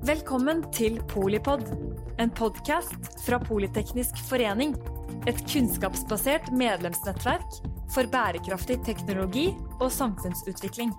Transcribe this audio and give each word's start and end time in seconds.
Velkommen 0.00 0.62
til 0.72 0.94
Polipod, 1.12 1.60
en 2.16 2.30
podkast 2.32 3.18
fra 3.20 3.36
Politeknisk 3.36 4.16
forening. 4.30 4.70
Et 5.28 5.36
kunnskapsbasert 5.44 6.46
medlemsnettverk 6.56 7.58
for 7.92 8.08
bærekraftig 8.08 8.78
teknologi 8.86 9.50
og 9.76 9.90
samfunnsutvikling. 9.92 10.94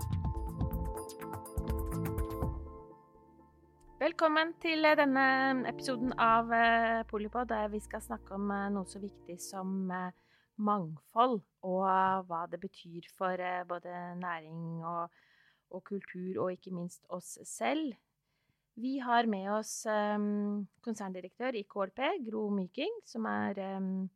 Velkommen 4.03 4.53
til 4.61 4.85
denne 5.01 5.25
episoden 5.73 6.13
av 6.21 6.53
eh, 6.53 7.01
Polipod, 7.09 7.49
der 7.49 7.73
vi 7.73 7.81
skal 7.81 8.05
snakke 8.05 8.37
om 8.37 8.53
eh, 8.53 8.69
noe 8.77 8.85
så 8.85 9.01
viktig 9.01 9.39
som 9.41 9.89
eh, 9.89 10.13
mangfold, 10.61 11.39
og 11.65 12.29
hva 12.29 12.45
det 12.53 12.61
betyr 12.61 13.09
for 13.17 13.49
både 13.65 13.97
næring 14.21 14.85
og, 14.85 15.09
og 15.73 15.85
kultur, 15.89 16.43
og 16.45 16.53
ikke 16.53 16.77
minst 16.77 17.01
oss 17.09 17.39
selv. 17.49 17.97
Vi 18.81 18.99
har 18.99 19.27
med 19.29 19.45
oss 19.53 19.85
um, 19.85 20.65
konserndirektør 20.81 21.53
i 21.59 21.61
KLP, 21.69 21.99
Gro 22.25 22.47
Myking, 22.49 22.95
som 23.05 23.27
er 23.29 23.59
um, 23.77 24.07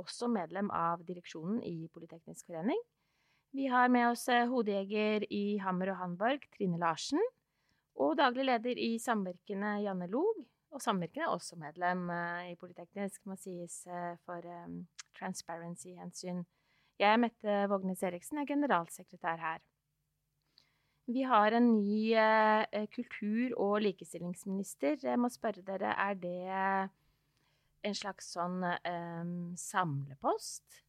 også 0.00 0.26
medlem 0.32 0.72
av 0.74 1.04
direksjonen 1.06 1.60
i 1.62 1.86
Politeknisk 1.94 2.48
forening. 2.48 2.80
Vi 3.54 3.68
har 3.70 3.92
med 3.94 4.08
oss 4.08 4.24
uh, 4.32 4.48
hodejeger 4.50 5.28
i 5.30 5.60
Hammer 5.62 5.92
og 5.92 6.00
Hamburg, 6.00 6.48
Trine 6.56 6.80
Larsen. 6.82 7.22
Og 7.94 8.16
daglig 8.18 8.48
leder 8.48 8.80
i 8.88 8.96
Samvirkene, 8.98 9.76
Janne 9.84 10.10
Log. 10.10 10.42
Og 10.74 10.82
Samvirkene 10.82 11.28
er 11.28 11.36
også 11.36 11.60
medlem 11.60 12.08
uh, 12.10 12.42
i 12.50 12.58
Politeknisk, 12.58 13.22
må 13.28 13.38
sies 13.38 13.84
uh, 13.86 14.16
for 14.26 14.42
um, 14.64 14.80
transparency-hensyn. 15.20 16.42
Jeg 16.98 17.12
er 17.12 17.22
Mette 17.22 17.62
Vågnes 17.70 18.02
Eriksen, 18.02 18.42
er 18.42 18.50
generalsekretær 18.50 19.38
her. 19.44 19.62
Vi 21.08 21.22
har 21.24 21.54
en 21.56 21.70
ny 21.72 22.12
eh, 22.12 22.84
kultur- 22.92 23.54
og 23.56 23.78
likestillingsminister. 23.80 24.98
Jeg 25.00 25.20
må 25.20 25.30
spørre 25.32 25.64
dere, 25.64 25.94
er 25.96 26.18
det 26.20 26.34
en 27.88 27.96
slags 27.96 28.34
sånn 28.34 28.60
um, 28.60 29.32
samlepost? 29.56 30.82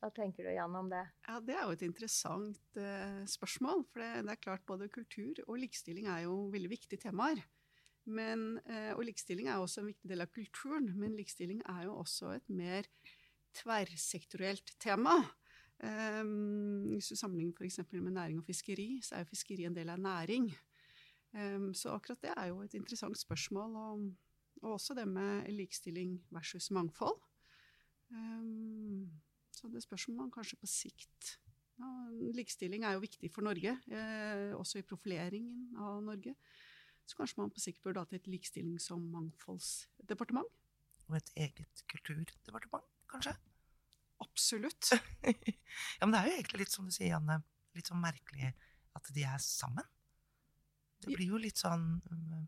Hva 0.00 0.10
tenker 0.16 0.44
du, 0.44 0.52
Jan, 0.52 0.76
om 0.76 0.90
det? 0.92 1.02
Ja, 1.28 1.38
Det 1.44 1.56
er 1.56 1.64
jo 1.64 1.78
et 1.78 1.86
interessant 1.86 2.76
uh, 2.76 3.24
spørsmål. 3.28 3.86
For 3.88 4.04
det, 4.04 4.10
det, 4.26 4.34
er 4.34 4.44
klart 4.44 4.68
både 4.68 4.90
kultur 4.92 5.40
og 5.46 5.58
likestilling 5.60 6.08
er 6.08 6.26
jo 6.26 6.36
veldig 6.52 6.72
viktige 6.72 7.00
temaer. 7.08 7.40
Men, 8.04 8.58
uh, 8.68 8.92
og 8.98 9.04
likestilling 9.08 9.48
er 9.48 9.60
også 9.60 9.80
en 9.80 9.90
viktig 9.94 10.12
del 10.12 10.24
av 10.24 10.32
kulturen. 10.32 10.92
Men 11.00 11.16
likestilling 11.16 11.64
er 11.68 11.86
jo 11.88 11.98
også 12.00 12.34
et 12.36 12.52
mer 12.52 12.88
tverrsektorielt 13.56 14.76
tema. 14.80 15.22
Um, 15.80 16.92
hvis 16.92 17.08
du 17.08 17.16
sammenligner 17.16 17.52
f.eks. 17.56 17.80
med 17.92 18.12
næring 18.12 18.38
og 18.38 18.44
fiskeri, 18.44 19.00
så 19.02 19.14
er 19.14 19.24
jo 19.24 19.30
fiskeri 19.30 19.64
en 19.64 19.76
del 19.76 19.88
av 19.88 20.00
næring. 20.00 20.50
Um, 21.32 21.70
så 21.74 21.94
akkurat 21.94 22.20
det 22.22 22.34
er 22.36 22.50
jo 22.50 22.60
et 22.62 22.74
interessant 22.74 23.18
spørsmål, 23.18 23.76
og, 23.76 24.14
og 24.62 24.72
også 24.72 24.94
det 24.94 25.08
med 25.08 25.48
likestilling 25.48 26.18
versus 26.30 26.70
mangfold. 26.70 27.20
Um, 28.10 29.08
så 29.52 29.68
det 29.68 29.82
spørs 29.82 30.08
om 30.08 30.14
man 30.14 30.30
kanskje 30.30 30.58
på 30.60 30.66
sikt 30.66 31.38
ja, 31.80 31.88
Likestilling 32.36 32.84
er 32.84 32.96
jo 32.96 33.04
viktig 33.04 33.30
for 33.32 33.44
Norge, 33.46 33.76
eh, 33.88 34.50
også 34.56 34.80
i 34.80 34.86
profileringen 34.86 35.76
av 35.80 36.02
Norge. 36.04 36.34
Så 37.08 37.16
kanskje 37.16 37.40
man 37.40 37.50
på 37.50 37.62
sikt 37.62 37.80
burde 37.82 38.02
hatt 38.02 38.12
et 38.12 38.28
likestillings- 38.28 38.90
og 38.92 39.00
mangfoldsdepartement. 39.00 40.46
Og 41.08 41.16
et 41.16 41.32
eget 41.36 41.84
kulturdepartement, 41.88 42.84
kanskje? 43.08 43.34
Absolutt. 44.20 44.92
ja, 45.98 46.04
men 46.04 46.12
det 46.14 46.20
er 46.20 46.28
jo 46.28 46.36
egentlig 46.36 46.64
litt 46.64 46.74
som 46.74 46.88
du 46.88 46.92
sier, 46.94 47.14
Janne, 47.14 47.40
litt 47.76 47.88
sånn 47.90 48.02
merkelig 48.02 48.52
at 48.98 49.10
de 49.14 49.24
er 49.24 49.40
sammen. 49.42 49.86
Det 51.00 51.14
blir 51.14 51.32
jo 51.32 51.40
litt 51.40 51.60
sånn 51.60 51.86
um, 52.04 52.46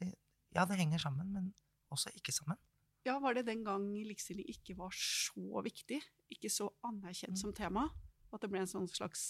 det, 0.00 0.10
Ja, 0.56 0.66
det 0.68 0.78
henger 0.80 1.00
sammen, 1.00 1.30
men 1.32 1.52
også 1.94 2.12
ikke 2.18 2.34
sammen. 2.36 2.60
Ja, 3.04 3.18
var 3.20 3.36
det 3.36 3.46
den 3.48 3.64
gang 3.66 3.90
likestilling 4.08 4.48
ikke 4.48 4.76
var 4.78 4.92
så 4.96 5.60
viktig, 5.64 6.00
ikke 6.32 6.50
så 6.52 6.70
anerkjent 6.88 7.36
mm. 7.36 7.40
som 7.40 7.52
tema? 7.56 7.86
At 8.32 8.42
det 8.42 8.50
ble 8.50 8.62
en 8.64 8.70
sånn 8.70 8.88
slags 8.90 9.20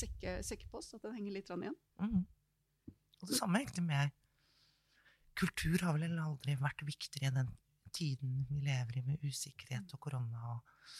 sekke, 0.00 0.38
sekkepost? 0.46 0.94
At 0.96 1.04
den 1.04 1.16
henger 1.18 1.34
litt 1.36 1.50
igjen? 1.52 1.74
Mm. 2.00 2.22
Og 3.20 3.30
det 3.30 3.38
samme 3.38 3.60
egentlig 3.60 3.86
med 3.86 4.14
Kultur 5.34 5.82
har 5.82 5.96
vel 5.98 6.14
aldri 6.22 6.54
vært 6.60 6.84
viktigere 6.86 7.32
i 7.32 7.36
den 7.40 7.50
tiden 7.94 8.44
vi 8.48 8.60
lever 8.62 9.00
i, 9.00 9.02
med 9.06 9.24
usikkerhet 9.26 9.90
og 9.96 10.02
korona 10.06 10.52
og 10.54 10.94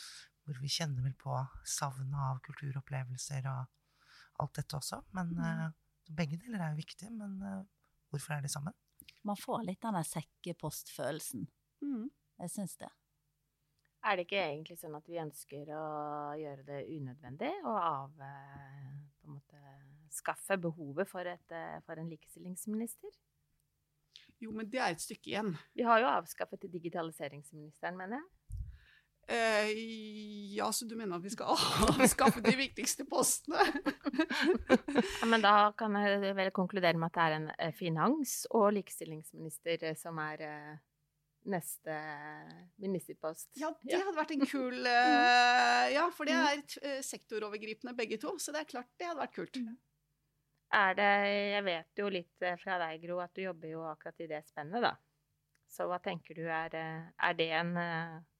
hvor 0.44 0.60
vi 0.60 0.70
kjenner 0.70 1.04
vel 1.04 1.14
på 1.18 1.36
savnet 1.68 2.18
av 2.20 2.40
kulturopplevelser 2.44 3.46
og 3.48 4.42
alt 4.42 4.58
dette 4.58 4.76
også. 4.78 5.00
Men 5.16 5.32
mm. 5.32 5.44
uh, 5.44 6.12
begge 6.16 6.38
deler 6.40 6.60
er 6.60 6.74
jo 6.74 6.82
viktige. 6.82 7.12
Men 7.14 7.38
uh, 7.40 7.62
hvorfor 8.12 8.36
er 8.36 8.44
de 8.44 8.52
sammen? 8.52 8.76
Man 9.24 9.40
får 9.40 9.64
litt 9.64 9.80
den 9.84 9.96
der 9.96 10.06
sekkepostfølelsen. 10.08 11.48
Mm. 11.84 12.10
Jeg 12.44 12.52
syns 12.52 12.76
det. 12.80 12.90
Er 14.04 14.18
det 14.18 14.26
ikke 14.26 14.42
egentlig 14.42 14.76
sånn 14.76 14.96
at 14.98 15.06
vi 15.08 15.20
ønsker 15.22 15.70
å 15.72 15.84
gjøre 16.36 16.64
det 16.66 16.80
unødvendig 16.92 17.52
og 17.62 17.76
av 17.78 18.18
eh, 18.26 18.90
på 19.16 19.30
en 19.30 19.38
måte 19.38 19.60
skaffe 20.12 20.58
behovet 20.60 21.08
for, 21.08 21.24
et, 21.24 21.54
for 21.86 22.02
en 22.02 22.10
likestillingsminister? 22.12 23.14
Jo, 24.44 24.52
men 24.52 24.68
det 24.68 24.82
er 24.82 24.92
et 24.92 25.00
stykke 25.00 25.30
igjen. 25.30 25.54
Vi 25.72 25.86
har 25.88 26.02
jo 26.02 26.10
avskaffet 26.10 26.66
digitaliseringsministeren, 26.68 27.96
mener 27.96 28.20
jeg. 28.20 28.43
Eh, 29.26 29.70
ja, 30.54 30.72
så 30.72 30.84
du 30.84 30.96
mener 30.96 31.16
at 31.16 31.24
vi 31.24 31.32
skal 31.32 31.56
avskaffe 31.94 32.42
de 32.44 32.52
viktigste 32.58 33.06
postene? 33.08 33.62
ja, 35.20 35.28
men 35.28 35.44
da 35.44 35.72
kan 35.78 35.96
jeg 35.96 36.34
vel 36.36 36.50
konkludere 36.54 36.98
med 37.00 37.08
at 37.08 37.16
det 37.16 37.24
er 37.24 37.36
en 37.38 37.46
eh, 37.56 37.72
finans- 37.76 38.42
og 38.52 38.74
likestillingsminister 38.76 39.88
eh, 39.88 39.96
som 39.96 40.20
er 40.20 40.44
neste 41.48 41.94
ministerpost. 42.80 43.50
Ja, 43.60 43.70
det 43.84 43.98
hadde 44.00 44.16
vært 44.16 44.32
en 44.32 44.46
kul 44.48 44.78
uh, 44.80 45.86
Ja, 45.96 46.06
for 46.12 46.28
det 46.28 46.36
er 46.40 47.02
sektorovergripende 47.04 47.92
begge 47.96 48.16
to, 48.20 48.32
så 48.40 48.52
det 48.52 48.62
er 48.62 48.70
klart 48.70 48.88
det 48.96 49.10
hadde 49.10 49.20
vært 49.20 49.36
kult. 49.36 49.58
Mm. 49.60 49.74
Er 50.74 50.96
det 50.98 51.10
Jeg 51.52 51.64
vet 51.66 52.00
jo 52.00 52.12
litt 52.12 52.46
fra 52.62 52.78
deg, 52.80 53.04
Gro, 53.04 53.18
at 53.24 53.36
du 53.36 53.44
jobber 53.44 53.74
jo 53.74 53.84
akkurat 53.88 54.24
i 54.24 54.30
det 54.30 54.40
spennet, 54.48 54.84
da. 54.84 54.94
Så 55.68 55.84
hva 55.90 56.00
tenker 56.00 56.38
du, 56.38 56.46
er, 56.48 56.72
er 57.12 57.36
det 57.36 57.50
en 57.60 57.76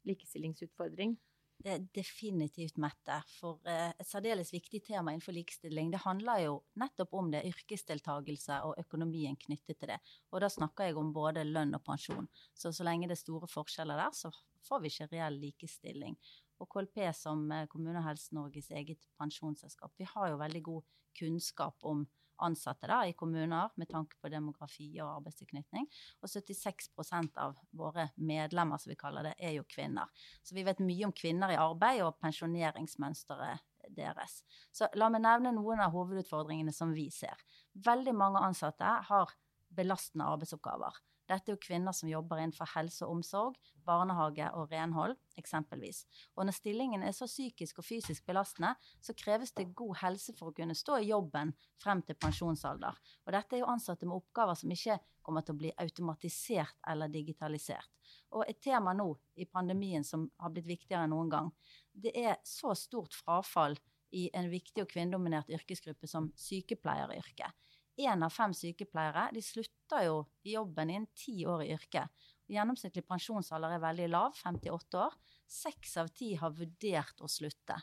likestillingsutfordring? 0.09 1.17
Det 1.65 1.71
er 1.71 1.85
definitivt, 1.95 2.77
Mette. 2.83 3.17
For 3.39 3.61
eh, 3.71 3.93
et 3.97 4.09
særdeles 4.09 4.51
viktig 4.53 4.83
tema 4.85 5.15
innenfor 5.15 5.37
likestilling. 5.37 5.93
Det 5.93 6.03
handler 6.03 6.43
jo 6.43 6.57
nettopp 6.81 7.15
om 7.17 7.31
det, 7.33 7.45
yrkesdeltakelse 7.49 8.59
og 8.67 8.81
økonomien 8.83 9.39
knyttet 9.47 9.79
til 9.79 9.93
det. 9.95 10.01
Og 10.33 10.43
da 10.45 10.51
snakker 10.53 10.91
jeg 10.91 10.99
om 11.01 11.13
både 11.15 11.47
lønn 11.47 11.77
og 11.77 11.85
pensjon. 11.87 12.29
Så 12.53 12.75
så 12.75 12.87
lenge 12.87 13.09
det 13.09 13.17
er 13.17 13.23
store 13.23 13.49
forskjeller 13.49 14.03
der, 14.03 14.17
så 14.17 14.33
får 14.67 14.83
vi 14.83 14.93
ikke 14.93 15.09
reell 15.15 15.39
likestilling. 15.41 16.19
Og 16.61 16.69
KLP 16.75 17.01
som 17.17 17.47
eh, 17.53 17.69
Kommune- 17.71 18.03
og 18.03 18.09
Helse-Norges 18.11 18.73
eget 18.75 19.09
pensjonsselskap, 19.21 19.95
vi 19.97 20.11
har 20.11 20.35
jo 20.35 20.43
veldig 20.43 20.63
god 20.69 20.93
kunnskap 21.15 21.87
om 21.87 22.05
ansatte 22.43 22.89
da, 22.91 23.03
i 23.07 23.15
kommuner 23.17 23.73
med 23.81 23.91
tanke 23.91 24.19
på 24.21 24.31
demografi 24.33 24.89
og 25.01 25.21
arbeidstilknytning. 25.21 25.87
Og 26.23 26.31
76% 26.31 27.39
av 27.43 27.59
våre 27.77 28.09
medlemmer, 28.17 28.81
som 28.81 28.93
vi 28.93 28.99
kaller 29.01 29.31
det, 29.31 29.37
er 29.39 29.57
jo 29.59 29.69
kvinner. 29.69 30.11
Så 30.43 30.57
vi 30.57 30.67
vet 30.67 30.83
mye 30.85 31.09
om 31.09 31.15
kvinner 31.15 31.55
i 31.55 31.61
arbeid 31.61 32.03
og 32.05 32.19
pensjoneringsmønsteret 32.25 33.65
deres. 33.95 34.41
Så 34.73 34.89
la 34.99 35.11
meg 35.13 35.25
nevne 35.25 35.55
noen 35.55 35.83
av 35.85 35.95
hovedutfordringene 35.95 36.73
som 36.73 36.95
vi 36.97 37.11
ser. 37.13 37.39
Veldig 37.75 38.15
mange 38.17 38.43
ansatte 38.45 38.97
har 39.09 39.35
belastende 39.75 40.29
arbeidsoppgaver. 40.31 41.03
Dette 41.25 41.49
er 41.49 41.55
jo 41.55 41.61
kvinner 41.63 41.95
som 41.97 42.09
jobber 42.11 42.41
innenfor 42.41 42.69
helse 42.75 43.07
og 43.07 43.17
omsorg, 43.17 43.55
barnehage 43.87 44.51
og 44.59 44.73
renhold, 44.73 45.15
eksempelvis. 45.41 46.03
Og 46.37 46.45
når 46.45 46.57
stillingen 46.59 47.05
er 47.05 47.15
så 47.17 47.29
psykisk 47.29 47.81
og 47.81 47.87
fysisk 47.89 48.27
belastende, 48.29 48.75
så 49.01 49.17
kreves 49.17 49.55
det 49.57 49.71
god 49.77 49.97
helse 50.03 50.35
for 50.37 50.51
å 50.51 50.57
kunne 50.57 50.77
stå 50.77 50.99
i 51.01 51.09
jobben 51.09 51.55
frem 51.81 52.03
til 52.05 52.19
pensjonsalder. 52.21 53.01
Og 53.25 53.33
dette 53.37 53.57
er 53.57 53.65
jo 53.65 53.71
ansatte 53.73 54.09
med 54.09 54.19
oppgaver 54.19 54.61
som 54.61 54.77
ikke 54.77 54.99
kommer 55.25 55.47
til 55.47 55.57
å 55.57 55.63
bli 55.63 55.73
automatisert 55.81 56.77
eller 56.93 57.13
digitalisert. 57.13 57.89
Og 58.37 58.45
et 58.45 58.61
tema 58.61 58.93
nå 58.93 59.09
i 59.41 59.49
pandemien 59.49 60.05
som 60.05 60.29
har 60.43 60.53
blitt 60.53 60.69
viktigere 60.69 61.07
enn 61.07 61.15
noen 61.17 61.33
gang, 61.33 61.51
det 61.93 62.13
er 62.13 62.37
så 62.45 62.77
stort 62.77 63.17
frafall 63.17 63.79
i 64.15 64.29
en 64.37 64.53
viktig 64.53 64.85
og 64.85 64.91
kvinnedominert 64.93 65.49
yrkesgruppe 65.51 66.07
som 66.11 66.29
sykepleieryrket 66.39 67.64
én 67.97 68.23
av 68.27 68.33
fem 68.35 68.55
sykepleiere 68.57 69.29
de 69.35 69.43
slutter 69.45 70.07
jo 70.09 70.21
i 70.43 70.55
jobben 70.57 70.91
innen 70.91 71.11
ti 71.15 71.45
år 71.47 71.65
i 71.65 71.73
yrket. 71.77 72.11
Gjennomsnittlig 72.51 73.07
pensjonsalder 73.09 73.77
er 73.77 73.83
veldig 73.83 74.09
lav, 74.13 74.37
58 74.37 75.01
år. 75.07 75.17
Seks 75.49 75.97
av 76.03 76.11
ti 76.17 76.35
har 76.41 76.55
vurdert 76.57 77.23
å 77.23 77.31
slutte. 77.31 77.79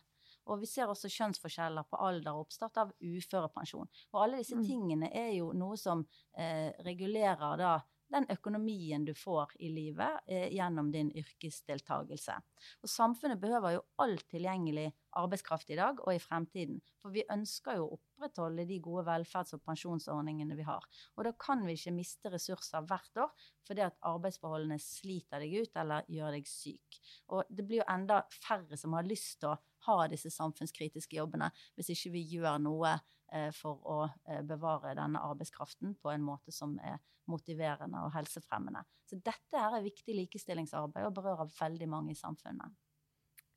Og 0.50 0.62
vi 0.62 0.68
ser 0.70 0.90
også 0.90 1.10
kjønnsforskjeller 1.12 1.86
på 1.90 2.00
alder 2.02 2.34
og 2.34 2.48
oppstart 2.48 2.80
av 2.82 2.94
uførepensjon. 2.98 3.90
Og 4.12 4.22
alle 4.24 4.42
disse 4.42 4.58
mm. 4.58 4.66
tingene 4.66 5.12
er 5.14 5.32
jo 5.38 5.52
noe 5.58 5.78
som 5.80 6.04
eh, 6.34 6.72
regulerer 6.86 7.60
da 7.62 7.76
den 8.12 8.28
økonomien 8.34 9.06
du 9.08 9.14
får 9.16 9.54
i 9.64 9.70
livet 9.72 10.26
eh, 10.28 10.50
gjennom 10.52 10.92
din 10.92 11.12
yrkesdeltagelse. 11.16 12.36
Og 12.84 12.92
samfunnet 12.92 13.40
behøver 13.42 13.78
jo 13.78 13.86
all 14.04 14.18
tilgjengelig 14.32 14.90
arbeidskraft 15.20 15.72
i 15.74 15.78
dag 15.80 16.00
og 16.06 16.14
i 16.14 16.22
fremtiden. 16.22 16.80
For 17.02 17.14
vi 17.16 17.24
ønsker 17.34 17.80
jo 17.80 17.88
å 17.88 17.98
opprettholde 17.98 18.66
de 18.70 18.80
gode 18.84 19.06
velferds- 19.08 19.56
og 19.58 19.64
pensjonsordningene 19.66 20.58
vi 20.58 20.66
har. 20.68 20.86
Og 21.18 21.26
da 21.28 21.34
kan 21.40 21.66
vi 21.66 21.76
ikke 21.78 21.96
miste 21.96 22.32
ressurser 22.34 22.86
hvert 22.88 23.24
år 23.26 23.48
fordi 23.68 23.86
at 23.86 24.00
arbeidsforholdene 24.08 24.80
sliter 24.82 25.44
deg 25.44 25.58
ut 25.62 25.82
eller 25.84 26.08
gjør 26.12 26.38
deg 26.38 26.50
syk. 26.50 27.02
Og 27.32 27.50
det 27.50 27.66
blir 27.68 27.82
jo 27.82 27.90
enda 27.92 28.22
færre 28.42 28.80
som 28.80 28.98
har 28.98 29.08
lyst 29.08 29.40
til 29.42 29.54
å 29.54 29.60
ha 29.88 29.98
disse 30.12 30.30
samfunnskritiske 30.34 31.18
jobbene 31.18 31.50
hvis 31.76 31.92
ikke 31.96 32.14
vi 32.16 32.26
gjør 32.36 32.60
noe 32.62 32.94
eh, 33.34 33.50
for 33.56 33.82
å 33.90 34.00
eh, 34.06 34.44
bevare 34.46 34.94
denne 34.98 35.24
arbeidskraften 35.32 35.96
på 36.02 36.14
en 36.14 36.26
måte 36.26 36.54
som 36.56 36.78
er 36.86 37.00
motiverende 37.32 38.02
og 38.06 38.14
helsefremmende. 38.16 38.84
Så 39.08 39.20
dette 39.24 39.60
er 39.60 39.84
viktig 39.84 40.16
likestillingsarbeid 40.18 41.08
og 41.08 41.16
berører 41.18 41.52
veldig 41.60 41.90
mange 41.90 42.16
i 42.16 42.20
samfunnet. 42.20 42.74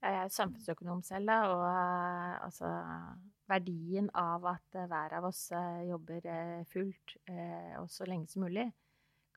Jeg 0.05 0.17
er 0.21 0.33
samfunnsøkonom 0.33 1.01
selv, 1.01 1.31
da, 1.31 1.37
og 1.49 1.63
uh, 1.65 2.45
altså 2.45 2.69
verdien 3.49 4.11
av 4.21 4.45
at 4.51 4.77
uh, 4.77 4.85
hver 4.91 5.15
av 5.17 5.29
oss 5.31 5.47
uh, 5.57 5.81
jobber 5.89 6.27
fullt 6.69 7.15
og 7.81 7.89
så 7.93 8.05
lenge 8.09 8.29
som 8.29 8.45
mulig, 8.45 8.67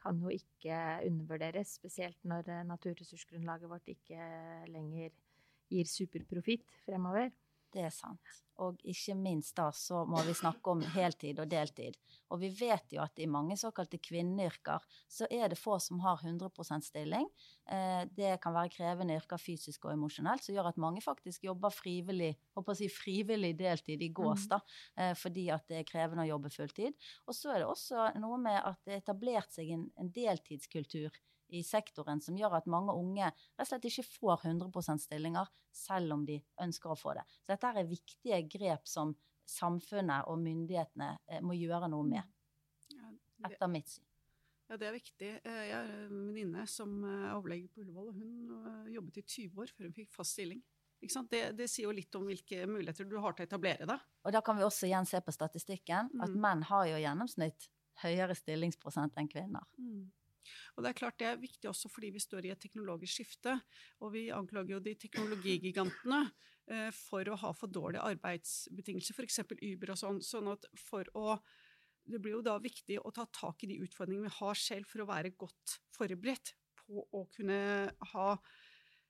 kan 0.02 0.20
jo 0.20 0.34
ikke 0.34 0.82
undervurderes. 1.08 1.78
Spesielt 1.80 2.20
når 2.28 2.52
naturressursgrunnlaget 2.68 3.72
vårt 3.72 3.88
ikke 3.96 4.28
lenger 4.74 5.16
gir 5.72 5.88
superprofitt 5.88 6.68
fremover. 6.84 7.32
Det 7.74 7.84
er 7.84 7.94
sant. 7.94 8.36
Og 8.64 8.80
ikke 8.90 9.14
minst 9.20 9.54
da 9.58 9.68
så 9.76 10.00
må 10.10 10.22
vi 10.26 10.34
snakke 10.38 10.72
om 10.72 10.80
heltid 10.96 11.38
og 11.44 11.50
deltid. 11.52 11.98
Og 12.34 12.40
vi 12.42 12.50
vet 12.58 12.96
jo 12.96 13.04
at 13.04 13.20
i 13.22 13.28
mange 13.30 13.58
såkalte 13.60 14.00
kvinneyrker 14.02 14.86
så 15.14 15.28
er 15.30 15.52
det 15.52 15.60
få 15.60 15.78
som 15.84 16.02
har 16.02 16.24
100% 16.24 16.88
stilling. 16.88 17.28
Eh, 17.70 18.08
det 18.18 18.34
kan 18.42 18.56
være 18.56 18.74
krevende 18.74 19.20
yrker 19.20 19.42
fysisk 19.42 19.86
og 19.86 19.94
emosjonelt, 19.94 20.44
som 20.44 20.58
gjør 20.58 20.72
at 20.72 20.82
mange 20.82 21.04
faktisk 21.06 21.46
jobber 21.46 21.76
frivillig 21.76 22.34
håper 22.58 22.74
å 22.74 22.80
si 22.80 22.90
frivillig 22.90 23.54
deltid 23.60 24.02
i 24.02 24.10
gås, 24.10 24.48
mm. 24.48 24.52
da, 24.56 24.62
eh, 24.98 25.14
fordi 25.20 25.48
at 25.54 25.68
det 25.70 25.84
er 25.84 25.90
krevende 25.92 26.26
å 26.26 26.32
jobbe 26.32 26.54
fulltid. 26.54 26.98
Og 27.28 27.38
så 27.38 27.54
er 27.54 27.62
det 27.62 27.70
også 27.70 28.10
noe 28.24 28.42
med 28.42 28.58
at 28.64 28.82
det 28.88 28.98
er 28.98 29.06
etablert 29.06 29.54
seg 29.54 29.76
en, 29.76 29.90
en 30.02 30.12
deltidskultur 30.18 31.14
i 31.56 31.64
sektoren 31.64 32.22
som 32.24 32.38
gjør 32.38 32.58
at 32.60 32.70
mange 32.72 32.96
unge 32.96 33.30
rett 33.30 33.64
og 33.64 33.70
slett 33.70 33.88
ikke 33.90 34.06
får 34.08 34.48
100% 34.50 35.04
stillinger, 35.06 35.50
selv 35.72 36.18
om 36.18 36.26
de 36.28 36.40
ønsker 36.64 36.92
å 36.92 37.00
få 37.00 37.16
det. 37.18 37.24
Så 37.44 37.54
dette 37.54 37.72
er 37.72 37.90
viktige 37.90 38.42
grep 38.52 38.90
som 38.90 39.16
samfunnet 39.48 40.28
og 40.28 40.42
myndighetene 40.44 41.14
eh, 41.30 41.44
må 41.44 41.56
gjøre 41.56 41.90
noe 41.92 42.08
med, 42.08 42.36
etter 43.48 43.72
mitt 43.72 43.94
syn. 43.94 44.04
Ja, 44.68 44.76
det 44.76 44.90
er 44.90 44.98
viktig. 44.98 45.30
Eh, 45.48 45.62
jeg 45.70 45.76
har 45.78 45.92
en 45.94 46.18
venninne 46.28 46.66
som 46.68 46.98
er 47.08 47.30
overlege 47.38 47.70
på 47.72 47.86
Ullevål, 47.86 48.10
og 48.12 48.18
hun 48.20 48.58
eh, 48.58 48.90
jobbet 48.98 49.22
i 49.22 49.24
20 49.24 49.64
år 49.64 49.72
før 49.72 49.88
hun 49.88 49.96
fikk 49.96 50.12
fast 50.16 50.36
stilling. 50.36 50.60
Det, 50.98 51.42
det, 51.54 51.68
sier 51.70 51.86
jo 51.86 51.94
litt 51.94 52.16
om 52.18 52.26
hvilke 52.26 52.66
muligheter 52.66 53.06
du 53.06 53.20
har 53.22 53.36
til 53.38 53.46
å 53.46 53.48
etablere 53.48 53.86
deg. 53.88 54.06
Og 54.26 54.34
da 54.34 54.42
kan 54.44 54.58
vi 54.58 54.66
også 54.66 54.88
igjen 54.90 55.06
se 55.08 55.22
på 55.22 55.32
statistikken 55.32 56.10
at 56.18 56.34
mm. 56.34 56.40
menn 56.42 56.64
har 56.68 56.88
jo 56.90 56.98
gjennomsnitt 57.00 57.68
høyere 58.02 58.36
stillingsprosent 58.38 59.16
enn 59.22 59.30
kvinner. 59.30 59.66
Mm. 59.78 60.08
Og 60.76 60.84
det 60.84 60.92
er 60.92 61.00
klart 61.00 61.20
det 61.22 61.30
er 61.30 61.40
viktig 61.42 61.70
også 61.70 61.92
fordi 61.92 62.12
vi 62.16 62.24
står 62.24 62.48
i 62.48 62.52
et 62.54 62.62
teknologisk 62.62 63.20
skifte. 63.20 63.56
Og 64.04 64.14
vi 64.16 64.28
anklager 64.34 64.78
jo 64.78 64.84
de 64.84 64.96
teknologigigantene 65.00 66.24
eh, 66.72 66.92
for 66.96 67.28
å 67.30 67.40
ha 67.44 67.54
for 67.58 67.72
dårlige 67.72 68.06
arbeidsbetingelser, 68.16 69.18
f.eks. 69.18 69.42
Uber 69.62 69.96
og 69.96 70.02
sånn. 70.04 70.22
sånn 70.26 70.54
at 70.56 70.70
for 70.88 71.10
å 71.18 71.40
det 72.08 72.22
blir 72.24 72.38
jo 72.38 72.46
da 72.46 72.56
viktig 72.62 73.02
å 73.04 73.12
ta 73.12 73.26
tak 73.36 73.66
i 73.66 73.70
de 73.72 73.82
utfordringene 73.84 74.30
vi 74.30 74.38
har 74.38 74.60
selv, 74.60 74.88
for 74.88 75.04
å 75.04 75.10
være 75.10 75.34
godt 75.36 75.78
forberedt 75.98 76.54
på 76.80 77.04
å 77.04 77.26
kunne 77.36 77.60
ha, 78.14 78.28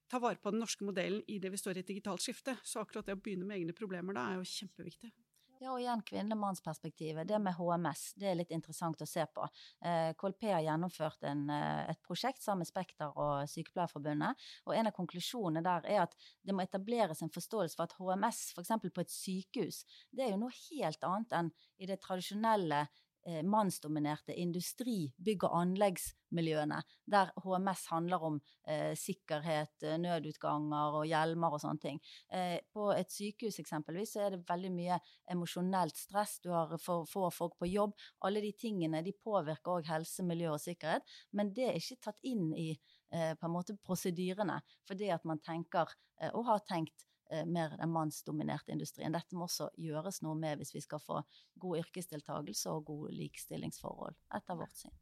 ta 0.09 0.21
vare 0.23 0.41
på 0.41 0.53
den 0.53 0.63
norske 0.63 0.85
modellen 0.87 1.21
i 1.29 1.37
det 1.43 1.51
vi 1.53 1.61
står 1.61 1.77
i 1.77 1.83
et 1.85 1.91
digitalt 1.93 2.23
skifte. 2.25 2.57
Så 2.65 2.81
akkurat 2.81 3.05
det 3.05 3.17
å 3.17 3.21
begynne 3.21 3.45
med 3.45 3.59
egne 3.59 3.77
problemer 3.77 4.17
da 4.17 4.31
er 4.31 4.39
jo 4.39 4.49
kjempeviktig. 4.49 5.13
Ja, 5.57 5.71
og 5.73 5.79
igjen 5.81 6.03
kvinne-mannsperspektivet. 6.05 7.25
Det 7.25 7.37
med 7.41 7.55
HMS, 7.57 8.11
det 8.21 8.27
er 8.29 8.35
litt 8.37 8.51
interessant 8.53 9.01
å 9.01 9.07
se 9.09 9.23
på. 9.33 9.47
Eh, 9.81 10.11
KLP 10.19 10.51
har 10.51 10.61
gjennomført 10.61 11.23
en, 11.25 11.49
eh, 11.49 11.89
et 11.89 12.01
prosjekt 12.05 12.43
sammen 12.43 12.59
med 12.61 12.69
Spekter 12.69 13.09
og 13.17 13.49
Sykepleierforbundet, 13.49 14.35
og 14.67 14.75
en 14.75 14.87
av 14.87 14.93
konklusjonene 14.93 15.63
der 15.63 15.89
er 15.89 16.01
at 16.03 16.13
det 16.45 16.53
må 16.53 16.61
etableres 16.61 17.23
en 17.23 17.33
forståelse 17.33 17.75
for 17.75 17.83
at 17.83 17.97
HMS, 17.97 18.53
f.eks. 18.53 18.69
på 18.93 19.01
et 19.01 19.09
sykehus, 19.09 19.83
det 20.13 20.25
er 20.25 20.31
jo 20.31 20.43
noe 20.43 20.53
helt 20.69 21.01
annet 21.01 21.33
enn 21.33 21.51
i 21.79 21.87
det 21.87 22.01
tradisjonelle 22.01 22.87
eh, 23.27 23.43
mannsdominerte 23.43 24.35
industri-, 24.39 25.11
bygg- 25.19 25.45
og 25.47 25.55
anleggsmiljøene, 25.59 26.79
der 27.11 27.31
HMS 27.43 27.85
handler 27.91 28.23
om 28.29 28.39
eh, 28.67 28.93
sikkerhet, 28.97 29.75
eh, 29.83 29.97
nødutganger 30.01 30.99
og 31.01 31.07
hjelmer 31.09 31.57
og 31.57 31.63
sånne 31.63 31.83
ting. 31.83 32.01
Eh, 32.31 32.57
på 32.73 32.89
et 32.95 33.11
sykehus 33.13 33.59
eksempelvis 33.63 34.15
så 34.15 34.25
er 34.25 34.35
det 34.37 34.45
veldig 34.49 34.73
mye 34.75 34.99
emosjonelt 35.33 35.97
stress, 35.99 36.37
du 36.43 36.51
har 36.55 36.77
for 36.81 37.07
få 37.09 37.27
folk 37.33 37.57
på 37.59 37.69
jobb. 37.69 37.95
Alle 38.27 38.43
de 38.43 38.53
tingene 38.57 39.03
de 39.05 39.13
påvirker 39.13 39.77
òg 39.77 39.91
helse, 39.91 40.23
miljø 40.27 40.53
og 40.55 40.63
sikkerhet, 40.63 41.05
men 41.35 41.51
det 41.55 41.67
er 41.69 41.81
ikke 41.81 42.01
tatt 42.09 42.23
inn 42.23 42.49
i 42.55 42.71
eh, 43.11 43.33
på 43.35 43.47
en 43.47 43.53
måte 43.53 43.77
prosedyrene, 43.83 44.61
fordi 44.87 45.11
at 45.13 45.27
man 45.27 45.43
tenker, 45.43 45.91
eh, 46.21 46.31
og 46.33 46.47
har 46.49 46.63
tenkt, 46.67 47.07
mer 47.47 47.75
den 47.79 47.91
mannsdominerte 47.91 48.71
industrien. 48.71 49.15
Dette 49.15 49.35
må 49.35 49.47
også 49.47 49.69
gjøres 49.79 50.21
noe 50.25 50.37
med 50.39 50.61
hvis 50.61 50.73
vi 50.75 50.83
skal 50.83 51.01
få 51.03 51.19
god 51.59 51.81
yrkesdeltakelse 51.83 52.71
og 52.71 52.87
gode 52.91 53.13
likestillingsforhold, 53.17 54.15
etter 54.37 54.59
vårt 54.59 54.77
syn. 54.79 54.95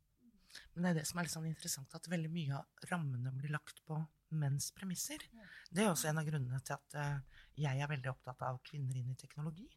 Men 0.74 0.86
det 0.86 0.92
er 0.92 1.00
det 1.00 1.08
som 1.10 1.20
er 1.20 1.28
litt 1.28 1.36
sånn 1.36 1.50
interessant, 1.50 1.96
at 1.98 2.12
veldig 2.12 2.32
mye 2.32 2.60
av 2.60 2.86
rammene 2.92 3.34
blir 3.36 3.54
lagt 3.54 3.82
på 3.88 3.98
menns 4.36 4.72
premisser. 4.76 5.22
Det 5.70 5.84
er 5.84 5.92
også 5.92 6.10
en 6.10 6.22
av 6.22 6.28
grunnene 6.28 6.62
til 6.66 6.76
at 6.76 6.98
uh, 7.00 7.42
jeg 7.60 7.82
er 7.82 7.92
veldig 7.92 8.12
opptatt 8.12 8.44
av 8.48 8.62
kvinner 8.66 8.98
inn 9.00 9.12
i 9.14 9.20
teknologi. 9.20 9.68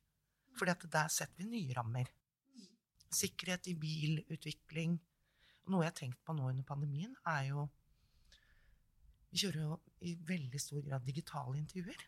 Fordi 0.58 0.74
at 0.74 0.86
der 0.92 1.12
setter 1.12 1.42
vi 1.42 1.50
nye 1.52 1.76
rammer. 1.76 2.10
Sikkerhet 3.14 3.70
i 3.70 3.76
bilutvikling. 3.78 4.98
Noe 5.68 5.84
jeg 5.84 5.92
har 5.92 5.98
tenkt 5.98 6.22
på 6.24 6.34
nå 6.36 6.48
under 6.50 6.66
pandemien, 6.66 7.14
er 7.26 7.50
jo 7.52 7.68
Vi 9.28 9.42
kjører 9.42 9.60
jo 9.60 9.74
i 10.08 10.14
veldig 10.24 10.60
stor 10.62 10.80
grad 10.86 11.04
digitale 11.04 11.58
intervjuer. 11.60 12.04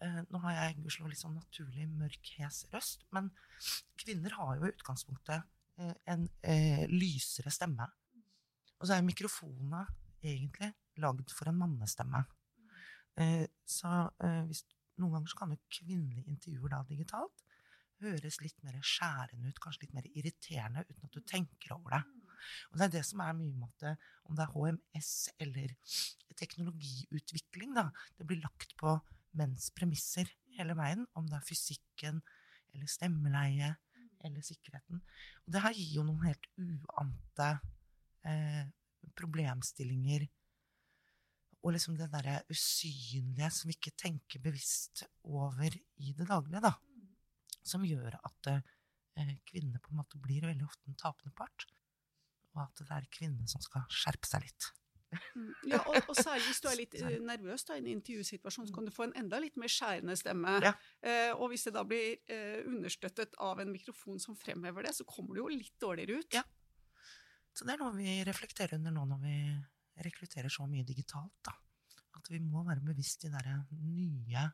Eh, 0.00 0.20
nå 0.32 0.40
har 0.46 0.54
jeg 0.56 0.78
gudskjelov 0.80 1.10
litt 1.12 1.20
sånn 1.20 1.36
naturlig 1.36 1.86
mørk, 1.92 2.32
hes 2.38 2.62
røst, 2.72 3.02
men 3.12 3.28
kvinner 4.00 4.32
har 4.38 4.56
jo 4.56 4.64
i 4.64 4.72
utgangspunktet 4.72 5.42
eh, 5.76 5.96
en 6.14 6.24
eh, 6.40 6.86
lysere 6.88 7.52
stemme. 7.52 7.84
Og 8.80 8.88
så 8.88 8.96
er 8.96 9.04
mikrofonene 9.04 9.84
egentlig 10.24 10.70
lagd 11.00 11.34
for 11.36 11.50
en 11.50 11.58
mannestemme. 11.60 12.22
Så 13.68 13.88
hvis, 14.48 14.62
noen 14.96 15.12
ganger 15.16 15.28
så 15.28 15.36
kan 15.36 15.50
jo 15.52 15.58
kvinnelige 15.74 16.30
intervjuer 16.30 16.72
da 16.72 16.78
digitalt 16.88 17.42
høres 18.00 18.38
litt 18.40 18.56
mer 18.64 18.78
skjærende 18.86 19.50
ut, 19.50 19.60
kanskje 19.60 19.84
litt 19.84 19.96
mer 19.98 20.06
irriterende, 20.08 20.86
uten 20.88 21.08
at 21.08 21.18
du 21.18 21.20
tenker 21.28 21.74
over 21.76 21.98
det. 21.98 22.00
Og 22.70 22.80
det 22.80 22.86
er 22.86 22.94
det 22.94 23.02
som 23.10 23.20
er 23.24 23.36
mye 23.36 23.58
med 23.60 23.84
at 23.84 24.06
om 24.30 24.38
det 24.38 24.46
er 24.46 24.54
HMS 24.54 25.12
eller 25.44 25.74
teknologiutvikling, 26.40 27.76
da, 27.76 27.90
det 28.16 28.28
blir 28.30 28.40
lagt 28.40 28.72
på 28.80 28.96
menns 29.36 29.70
premisser 29.76 30.30
hele 30.56 30.74
veien, 30.78 31.06
om 31.16 31.28
det 31.28 31.38
er 31.38 31.46
fysikken 31.46 32.20
eller 32.74 32.90
stemmeleie 32.90 33.74
eller 34.26 34.44
sikkerheten. 34.44 35.00
Og 35.46 35.54
det 35.54 35.62
her 35.64 35.76
gir 35.76 35.94
jo 35.98 36.04
noen 36.06 36.26
helt 36.26 36.48
uante 36.60 37.48
eh, 38.28 38.66
problemstillinger. 39.16 40.26
Og 41.60 41.74
liksom 41.74 41.96
det 41.98 42.08
derre 42.12 42.40
usynlige 42.52 43.50
som 43.52 43.68
vi 43.68 43.76
ikke 43.76 43.96
tenker 44.00 44.42
bevisst 44.44 45.04
over 45.28 45.68
i 46.00 46.14
det 46.16 46.28
daglige, 46.28 46.62
da. 46.64 46.74
Som 47.66 47.84
gjør 47.84 48.16
at 48.16 48.52
eh, 48.52 49.36
kvinner 49.48 49.82
på 49.82 49.92
en 49.92 50.00
måte 50.00 50.20
blir 50.20 50.48
veldig 50.48 50.68
ofte 50.68 50.88
en 50.88 51.00
tapende 51.00 51.34
part. 51.36 51.66
Og 52.56 52.64
at 52.64 52.82
det 52.82 52.92
er 52.96 53.10
kvinnene 53.12 53.48
som 53.48 53.62
skal 53.64 53.84
skjerpe 53.92 54.28
seg 54.28 54.46
litt. 54.46 54.70
Mm. 55.34 55.48
Ja, 55.66 55.80
og, 55.88 55.96
og, 56.08 56.14
særlig 56.14 56.46
hvis 56.46 56.60
du 56.62 56.68
er 56.70 56.78
litt 56.82 56.94
nervøs 57.26 57.64
da, 57.66 57.76
i 57.76 57.82
en 57.82 57.90
intervjusituasjon, 57.96 58.68
så 58.68 58.76
kan 58.76 58.86
du 58.86 58.92
få 58.94 59.08
en 59.08 59.16
enda 59.18 59.40
litt 59.42 59.58
mer 59.60 59.72
skjærende 59.72 60.16
stemme. 60.18 60.56
Ja. 60.64 60.72
Uh, 61.02 61.42
og 61.42 61.50
hvis 61.52 61.66
det 61.66 61.74
da 61.76 61.84
blir 61.88 62.20
uh, 62.30 62.60
understøttet 62.70 63.34
av 63.42 63.62
en 63.62 63.72
mikrofon 63.72 64.22
som 64.22 64.38
fremhever 64.38 64.86
det, 64.86 64.94
så 64.96 65.06
kommer 65.08 65.36
du 65.36 65.42
jo 65.42 65.50
litt 65.52 65.74
dårligere 65.82 66.20
ut. 66.20 66.38
Ja. 66.38 66.44
Så 67.56 67.66
det 67.66 67.74
er 67.74 67.82
noe 67.82 67.96
vi 67.96 68.20
reflekterer 68.26 68.78
under 68.78 68.94
nå 68.94 69.04
når 69.10 69.22
vi 69.24 69.36
rekrutterer 70.06 70.52
så 70.52 70.66
mye 70.70 70.86
digitalt. 70.86 71.34
da. 71.46 71.56
At 72.20 72.30
vi 72.30 72.40
må 72.42 72.62
være 72.66 72.84
bevisst 72.84 73.24
de 73.24 73.32
derre 73.32 73.62
nye, 73.80 74.46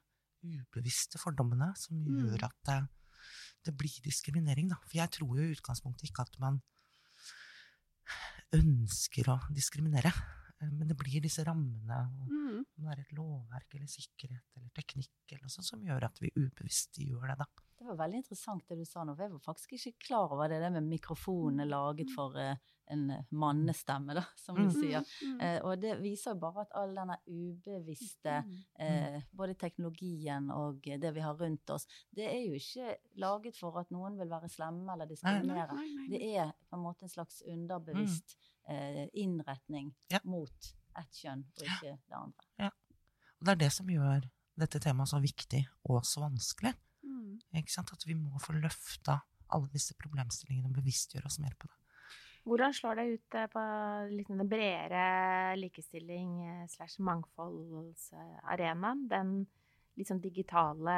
ubevisste 0.47 1.19
fordommene 1.21 1.73
som 1.79 1.99
mm. 1.99 2.09
gjør 2.21 2.47
at 2.49 2.57
det, 2.69 2.79
det 3.69 3.77
blir 3.77 4.01
diskriminering. 4.05 4.71
da. 4.73 4.81
For 4.87 5.01
jeg 5.03 5.13
tror 5.19 5.37
jo 5.37 5.45
i 5.45 5.55
utgangspunktet 5.57 6.09
ikke 6.09 6.27
at 6.27 6.41
man 6.43 6.63
ønsker 8.57 9.29
å 9.33 9.39
diskriminere. 9.55 10.13
Eh, 10.63 10.71
men 10.73 10.89
det 10.89 10.97
blir 10.97 11.21
disse 11.25 11.45
rammene, 11.45 12.01
mm. 12.31 12.65
om 12.79 12.87
det 12.89 12.95
er 12.97 13.05
et 13.05 13.13
lovverk 13.19 13.75
eller 13.77 13.91
sikkerhet 13.93 14.57
eller 14.57 14.71
teknikk 14.77 15.37
eller 15.37 15.49
sånt, 15.53 15.67
som 15.69 15.83
gjør 15.85 16.09
at 16.09 16.21
vi 16.23 16.31
ubevisst 16.37 16.99
gjør 17.03 17.29
det. 17.33 17.39
da. 17.45 17.49
Det 17.77 17.85
var 17.85 17.99
veldig 18.01 18.23
interessant 18.23 18.65
det 18.71 18.79
du 18.79 18.87
sa 18.89 19.03
nå, 19.05 19.13
for 19.15 19.27
jeg 19.27 19.33
var 19.35 19.43
faktisk 19.45 19.73
ikke 19.77 20.07
klar 20.07 20.33
over 20.33 20.49
det, 20.49 20.63
det 20.63 20.71
med 20.73 20.87
mikrofonen 20.89 21.61
er 21.61 21.69
laget 21.69 22.09
for 22.15 22.33
uh, 22.41 22.55
en 22.89 23.03
mannestemme, 23.37 24.15
da, 24.17 24.23
som 24.45 24.57
vi 24.57 24.65
Mm. 24.65 24.73
sier. 24.73 25.05
Mm. 25.27 25.41
Eh, 25.45 25.59
og 25.61 25.81
det 25.83 25.93
viser 26.01 26.33
jo 26.33 26.41
bare 26.41 26.65
at 26.65 26.73
all 26.81 26.95
denne 26.97 27.19
ubevisste 27.29 28.39
Mm. 28.47 28.57
eh, 28.81 29.23
Både 29.33 29.55
teknologien 29.55 30.51
og 30.51 30.81
det 30.83 31.13
vi 31.15 31.21
har 31.21 31.37
rundt 31.37 31.69
oss, 31.71 31.87
det 32.15 32.25
er 32.33 32.47
jo 32.47 32.55
ikke 32.57 32.97
laget 33.17 33.57
for 33.57 33.77
at 33.79 33.91
noen 33.91 34.17
vil 34.19 34.29
være 34.31 34.49
slemme 34.49 34.93
eller 34.93 35.07
diskriminere. 35.07 35.77
Det 36.09 36.21
er 36.37 36.53
på 36.71 36.77
en 36.77 36.83
måte 36.83 37.05
en 37.05 37.09
slags 37.13 37.43
underbevisst 37.47 38.37
eh, 38.39 38.53
innretning 39.13 39.95
Ja. 40.11 40.19
mot 40.25 40.75
ett 40.97 41.13
kjønn 41.21 41.45
og 41.45 41.63
ikke 41.63 41.99
det 42.09 42.17
andre. 42.17 42.71
Og 43.37 43.47
det 43.47 43.53
er 43.53 43.61
det 43.61 43.73
som 43.73 43.89
gjør 43.93 44.25
dette 44.57 44.81
temaet 44.81 45.09
så 45.13 45.21
viktig 45.21 45.67
og 45.85 46.05
så 46.09 46.23
vanskelig. 46.25 46.73
Mm. 47.05 47.37
Ikke 47.61 47.73
sant? 47.73 47.93
At 47.93 48.07
vi 48.07 48.15
må 48.17 48.39
få 48.43 48.53
løfta 48.57 49.21
alle 49.53 49.69
disse 49.73 49.95
problemstillingene 50.01 50.69
og 50.71 50.75
bevisstgjøre 50.79 51.27
oss 51.29 51.39
mer 51.43 51.55
på 51.59 51.69
det. 51.69 51.77
Hvordan 52.47 52.75
slår 52.75 52.95
det 53.01 53.07
ut 53.11 53.35
eh, 53.35 53.47
på 53.51 53.63
litt 54.13 54.29
den 54.31 54.49
bredere 54.49 55.57
likestilling 55.59 56.31
eh, 56.47 56.67
slash 56.71 57.01
mangfoldsarenaen? 57.03 59.07
Den 59.11 59.33
liksom 59.99 60.21
digitale 60.23 60.95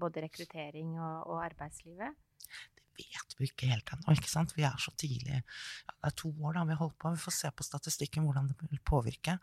både 0.00 0.20
rekruttering 0.26 0.98
og, 1.00 1.30
og 1.32 1.40
arbeidslivet? 1.46 2.12
Ikke 3.46 3.70
helt 3.70 3.90
ennå, 3.94 4.14
ikke 4.16 4.30
sant. 4.30 4.54
Vi 4.56 4.66
er 4.66 4.76
så 4.82 4.92
tidlig. 5.00 5.40
Ja, 5.40 5.94
det 5.94 6.10
er 6.10 6.16
to 6.22 6.30
år 6.44 6.58
da 6.58 6.66
vi 6.68 6.76
har 6.76 6.82
holdt 6.82 6.98
på. 7.00 7.14
Vi 7.14 7.24
får 7.24 7.36
se 7.36 7.50
på 7.54 7.66
statistikken 7.66 8.26
hvordan 8.26 8.50
det 8.50 8.70
vil 8.70 8.82
påvirke. 8.86 9.38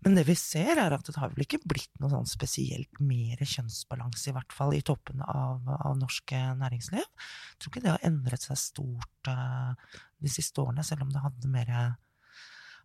Men 0.00 0.16
det 0.16 0.24
vi 0.28 0.36
ser, 0.38 0.78
er 0.80 0.94
at 0.96 1.06
det 1.06 1.16
har 1.20 1.32
vel 1.34 1.44
ikke 1.44 1.60
blitt 1.68 1.92
noe 2.00 2.12
sånn 2.12 2.28
spesielt 2.30 3.00
mer 3.04 3.40
kjønnsbalanse, 3.40 4.30
i 4.30 4.36
hvert 4.36 4.54
fall 4.56 4.72
i 4.76 4.84
toppen 4.86 5.20
av, 5.26 5.66
av 5.76 5.98
norsk 6.00 6.32
næringsliv. 6.60 7.04
Jeg 7.04 7.58
tror 7.60 7.74
ikke 7.74 7.84
det 7.84 7.92
har 7.96 8.06
endret 8.08 8.46
seg 8.46 8.60
stort 8.60 9.28
uh, 9.28 9.74
de 10.22 10.32
siste 10.32 10.62
årene, 10.62 10.86
selv 10.86 11.04
om 11.04 11.12
det 11.12 11.24
hadde 11.24 11.52
mer 11.52 11.74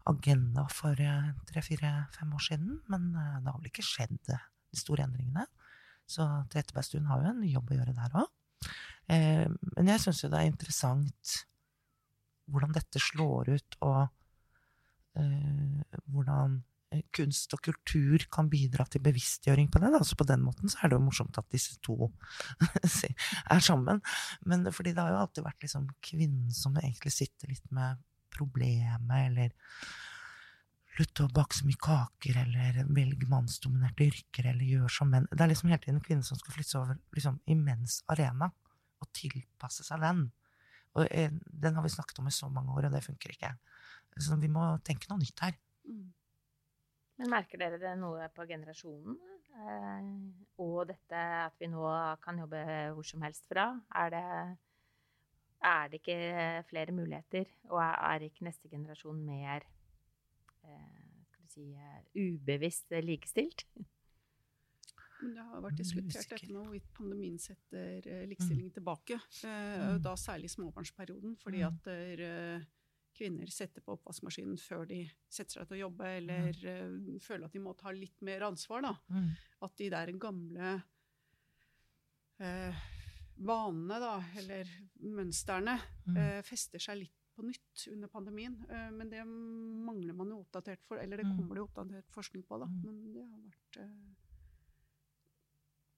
agenda 0.05 0.67
for 0.71 0.99
eh, 1.01 1.29
tre-fire-fem 1.49 2.33
år 2.33 2.43
siden. 2.47 2.79
Men 2.91 3.09
uh, 3.15 3.39
det 3.41 3.51
har 3.51 3.59
vel 3.59 3.71
ikke 3.71 3.85
skjedd 3.85 4.33
eh, 4.33 4.47
de 4.71 4.79
store 4.79 5.07
endringene. 5.07 5.45
Så 6.09 6.25
Trettebergstuen 6.53 7.07
har 7.09 7.23
jo 7.23 7.31
en 7.31 7.45
jobb 7.49 7.71
å 7.71 7.79
gjøre 7.79 7.95
der 7.97 8.19
òg. 8.21 8.33
Eh, 9.11 9.45
men 9.47 9.91
jeg 9.91 10.01
syns 10.01 10.23
jo 10.23 10.31
det 10.31 10.41
er 10.41 10.49
interessant 10.49 11.41
hvordan 12.51 12.73
dette 12.75 13.01
slår 13.01 13.51
ut, 13.55 13.77
og 13.85 14.01
eh, 15.17 15.99
hvordan 16.13 16.57
eh, 16.93 17.03
kunst 17.15 17.53
og 17.57 17.63
kultur 17.65 18.25
kan 18.33 18.49
bidra 18.51 18.85
til 18.89 19.03
bevisstgjøring 19.05 19.69
på 19.73 19.81
det. 19.81 19.91
Da. 19.95 20.01
Så 20.05 20.17
på 20.17 20.27
den 20.29 20.45
måten 20.45 20.71
så 20.71 20.83
er 20.83 20.91
det 20.91 20.99
jo 20.99 21.05
morsomt 21.07 21.37
at 21.41 21.49
disse 21.53 21.77
to 21.85 22.11
er 23.55 23.61
sammen. 23.65 24.01
Men 24.45 24.65
fordi 24.71 24.93
det 24.93 25.03
har 25.03 25.13
jo 25.13 25.21
alltid 25.23 25.47
vært 25.47 25.65
liksom 25.65 25.89
kvinnen 26.05 26.53
som 26.53 26.77
egentlig 26.81 27.13
sitter 27.15 27.53
litt 27.53 27.65
med 27.73 28.01
problemet, 28.35 29.29
eller 29.29 29.53
slutt 30.95 31.21
å 31.25 31.31
bake 31.33 31.57
så 31.57 31.67
mye 31.67 31.79
kaker, 31.81 32.37
eller 32.45 32.77
velg 32.95 33.25
mannsdominerte 33.31 34.05
yrker, 34.07 34.47
eller 34.51 34.67
gjør 34.69 34.93
som 34.97 35.09
menn. 35.11 35.27
Det 35.31 35.43
er 35.43 35.51
liksom 35.51 35.71
hele 35.71 35.83
tiden 35.83 36.03
kvinnen 36.03 36.23
som 36.23 36.39
skal 36.39 36.55
flytte 36.55 36.71
seg 36.71 36.83
over 36.83 36.99
liksom, 37.17 37.39
i 37.51 37.57
menns 37.59 37.99
arena, 38.11 38.51
og 39.01 39.11
tilpasse 39.15 39.85
seg 39.87 40.03
den. 40.03 40.25
Og 40.95 41.07
eh, 41.11 41.31
den 41.31 41.75
har 41.75 41.83
vi 41.83 41.91
snakket 41.91 42.21
om 42.21 42.29
i 42.29 42.35
så 42.35 42.49
mange 42.51 42.73
år, 42.75 42.87
og 42.87 42.95
det 42.95 43.03
funker 43.05 43.33
ikke. 43.33 43.51
Så 44.15 44.37
vi 44.39 44.51
må 44.51 44.63
tenke 44.87 45.09
noe 45.11 45.19
nytt 45.19 45.43
her. 45.43 45.57
Mm. 45.89 46.13
Men 47.19 47.31
merker 47.31 47.59
dere 47.59 47.79
det 47.79 47.95
noe 47.99 48.27
på 48.35 48.45
generasjonen? 48.47 49.17
Eh, 49.55 50.07
og 50.63 50.81
dette 50.89 51.23
at 51.45 51.55
vi 51.61 51.69
nå 51.71 51.87
kan 52.23 52.39
jobbe 52.43 52.63
hvor 52.95 53.07
som 53.07 53.23
helst 53.23 53.47
fra? 53.51 53.69
Er 54.03 54.11
det, 54.11 54.23
er 55.71 55.91
det 55.91 56.01
ikke 56.01 56.19
flere 56.71 56.95
muligheter? 56.95 57.47
Og 57.71 57.79
er, 57.83 58.27
ikke 58.27 58.47
neste 58.47 58.71
generasjon 58.71 59.21
mer 59.23 59.63
eh, 60.67 61.03
si, 61.51 61.71
eh, 61.71 62.01
ubevisst 62.15 62.95
likestilt? 63.03 63.67
Men 65.25 65.33
det 65.39 65.43
har 65.47 65.61
vært 65.65 65.73
er 65.79 65.81
diskutert 65.83 66.29
dette 66.29 66.47
med 66.53 66.61
hvorvidt 66.61 66.89
pandemien 66.93 67.37
setter 67.41 68.07
eh, 68.07 68.25
likestillingen 68.29 68.71
tilbake. 68.77 69.17
Eh, 69.43 69.75
Mm. 69.95 70.01
Da 70.05 70.13
særlig 70.15 70.49
småbarnsperioden, 70.53 71.35
fordi 71.41 71.61
Mm. 71.63 71.67
at 71.67 71.87
eh, 71.87 72.65
kvinner 73.15 73.47
setter 73.49 73.81
på 73.81 73.95
oppvaskmaskinen 73.97 74.57
før 74.59 74.85
de 74.87 75.09
setter 75.31 75.59
seg 75.59 75.67
til 75.69 75.77
å 75.77 75.83
jobbe, 75.89 76.05
eller 76.17 76.51
føler 77.23 77.45
at 77.45 77.53
de 77.53 77.59
må 77.63 77.73
ta 77.77 77.89
litt 77.91 78.21
mer 78.21 78.41
ansvar. 78.41 78.81
da. 78.81 78.93
Mm. 79.09 79.29
At 79.63 79.75
de 79.77 79.89
der 79.89 80.11
gamle 80.19 80.83
eh, 82.39 82.75
vanene, 83.39 83.99
da, 83.99 84.15
eller 84.37 84.65
mønstrene, 85.01 85.79
Mm. 86.07 86.17
eh, 86.17 86.41
fester 86.43 86.79
seg 86.79 86.97
litt 86.99 87.11
på 87.35 87.43
nytt 87.43 87.87
under 87.91 88.07
pandemien. 88.07 88.55
Men 88.95 89.09
det 89.09 89.25
mangler 89.25 90.13
man 90.15 90.29
jo 90.29 90.43
oppdatert 90.45 90.79
for, 90.87 90.97
eller 90.97 91.17
det 91.17 91.25
Mm. 91.25 91.35
kommer 91.37 91.55
det 91.55 91.59
jo 91.59 91.67
oppdatert 91.67 92.09
forskning 92.11 92.43
på, 92.47 92.59
da. 92.59 92.65
Mm. 92.65 92.83
Men 92.85 93.13
det 93.13 93.25
har 93.29 93.41
vært, 93.41 94.15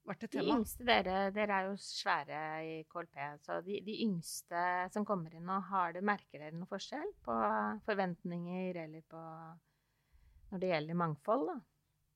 vært 0.07 0.25
et 0.27 0.37
De 0.37 0.43
yngste 0.53 0.87
dere, 0.87 1.15
dere 1.35 1.59
er 1.59 1.69
jo 1.69 1.77
svære 1.81 2.41
i 2.65 2.75
KLP, 2.89 3.17
så 3.45 3.59
de, 3.65 3.79
de 3.85 3.97
yngste 4.05 4.63
som 4.93 5.05
kommer 5.07 5.35
inn 5.35 5.47
nå, 5.47 5.59
har 5.71 5.95
det, 5.95 6.03
merker 6.05 6.43
dere 6.43 6.55
noe 6.55 6.69
forskjell 6.69 7.09
på 7.27 7.37
forventninger 7.87 8.83
eller 8.85 9.03
på 9.11 9.23
når 10.51 10.63
det 10.63 10.71
gjelder 10.71 11.01
mangfold? 11.01 11.49
da? 11.51 11.57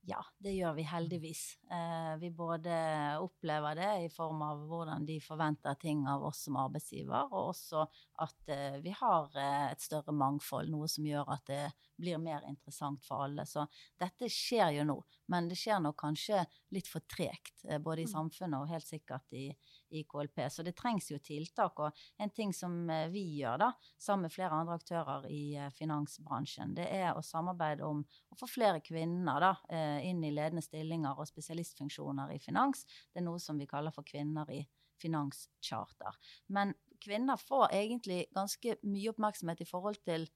Ja, 0.09 0.17
det 0.41 0.55
gjør 0.55 0.73
vi 0.73 0.83
heldigvis. 0.89 1.41
Eh, 1.69 2.15
vi 2.17 2.31
både 2.33 2.73
opplever 3.21 3.75
det 3.77 3.89
i 4.05 4.09
form 4.09 4.39
av 4.41 4.63
hvordan 4.65 5.05
de 5.05 5.19
forventer 5.21 5.75
ting 5.77 6.07
av 6.09 6.23
oss 6.25 6.39
som 6.47 6.57
arbeidsgiver, 6.57 7.27
og 7.29 7.51
også 7.51 7.83
at 8.25 8.49
eh, 8.49 8.79
vi 8.81 8.95
har 8.97 9.29
eh, 9.37 9.67
et 9.75 9.83
større 9.85 10.15
mangfold, 10.17 10.71
noe 10.73 10.89
som 10.89 11.05
gjør 11.05 11.29
at 11.35 11.45
det 11.51 11.61
blir 12.01 12.17
mer 12.17 12.47
interessant 12.49 13.05
for 13.05 13.27
alle. 13.27 13.45
Så 13.45 13.67
dette 14.01 14.25
skjer 14.33 14.73
jo 14.79 14.87
nå, 14.89 14.97
men 15.29 15.51
det 15.51 15.59
skjer 15.61 15.83
nok 15.85 15.99
kanskje 16.01 16.41
litt 16.73 16.89
for 16.89 17.05
tregt, 17.05 17.61
både 17.85 18.01
i 18.01 18.09
Mm. 18.09 18.13
samfunnet 18.15 18.57
og 18.57 18.73
helt 18.73 18.87
sikkert 18.87 19.37
i, 19.37 19.51
i 19.91 20.03
KLP. 20.03 20.43
Så 20.49 20.63
det 20.63 20.75
trengs 20.79 21.09
jo 21.11 21.19
tiltak. 21.23 21.79
Og 21.79 22.03
en 22.21 22.33
ting 22.33 22.53
som 22.55 22.89
eh, 22.89 23.07
vi 23.13 23.23
gjør 23.39 23.61
da, 23.61 23.69
sammen 23.99 24.27
med 24.27 24.35
flere 24.35 24.57
andre 24.57 24.77
aktører 24.79 25.27
i 25.31 25.41
eh, 25.59 25.71
finansbransjen, 25.75 26.75
det 26.77 26.87
er 26.95 27.11
å 27.13 27.23
samarbeide 27.25 27.87
om 27.87 28.03
å 28.03 28.39
få 28.39 28.49
flere 28.49 28.83
kvinner 28.85 29.43
da, 29.43 29.55
eh, 29.69 29.99
inn 30.09 30.23
i 30.23 30.33
ledende 30.33 30.63
stillinger 30.65 31.19
og 31.19 31.29
spesialistfunksjoner 31.29 32.35
i 32.35 32.39
finans. 32.43 32.85
Det 33.11 33.21
er 33.21 33.27
noe 33.27 33.41
som 33.41 33.59
vi 33.59 33.69
kaller 33.69 33.95
for 33.95 34.07
kvinner 34.07 34.49
i 34.53 34.63
finanscharter. 35.01 36.17
Men 36.53 36.75
kvinner 37.01 37.39
får 37.41 37.71
egentlig 37.73 38.25
ganske 38.35 38.77
mye 38.85 39.11
oppmerksomhet 39.11 39.63
i 39.63 39.69
forhold 39.69 40.01
til 40.05 40.27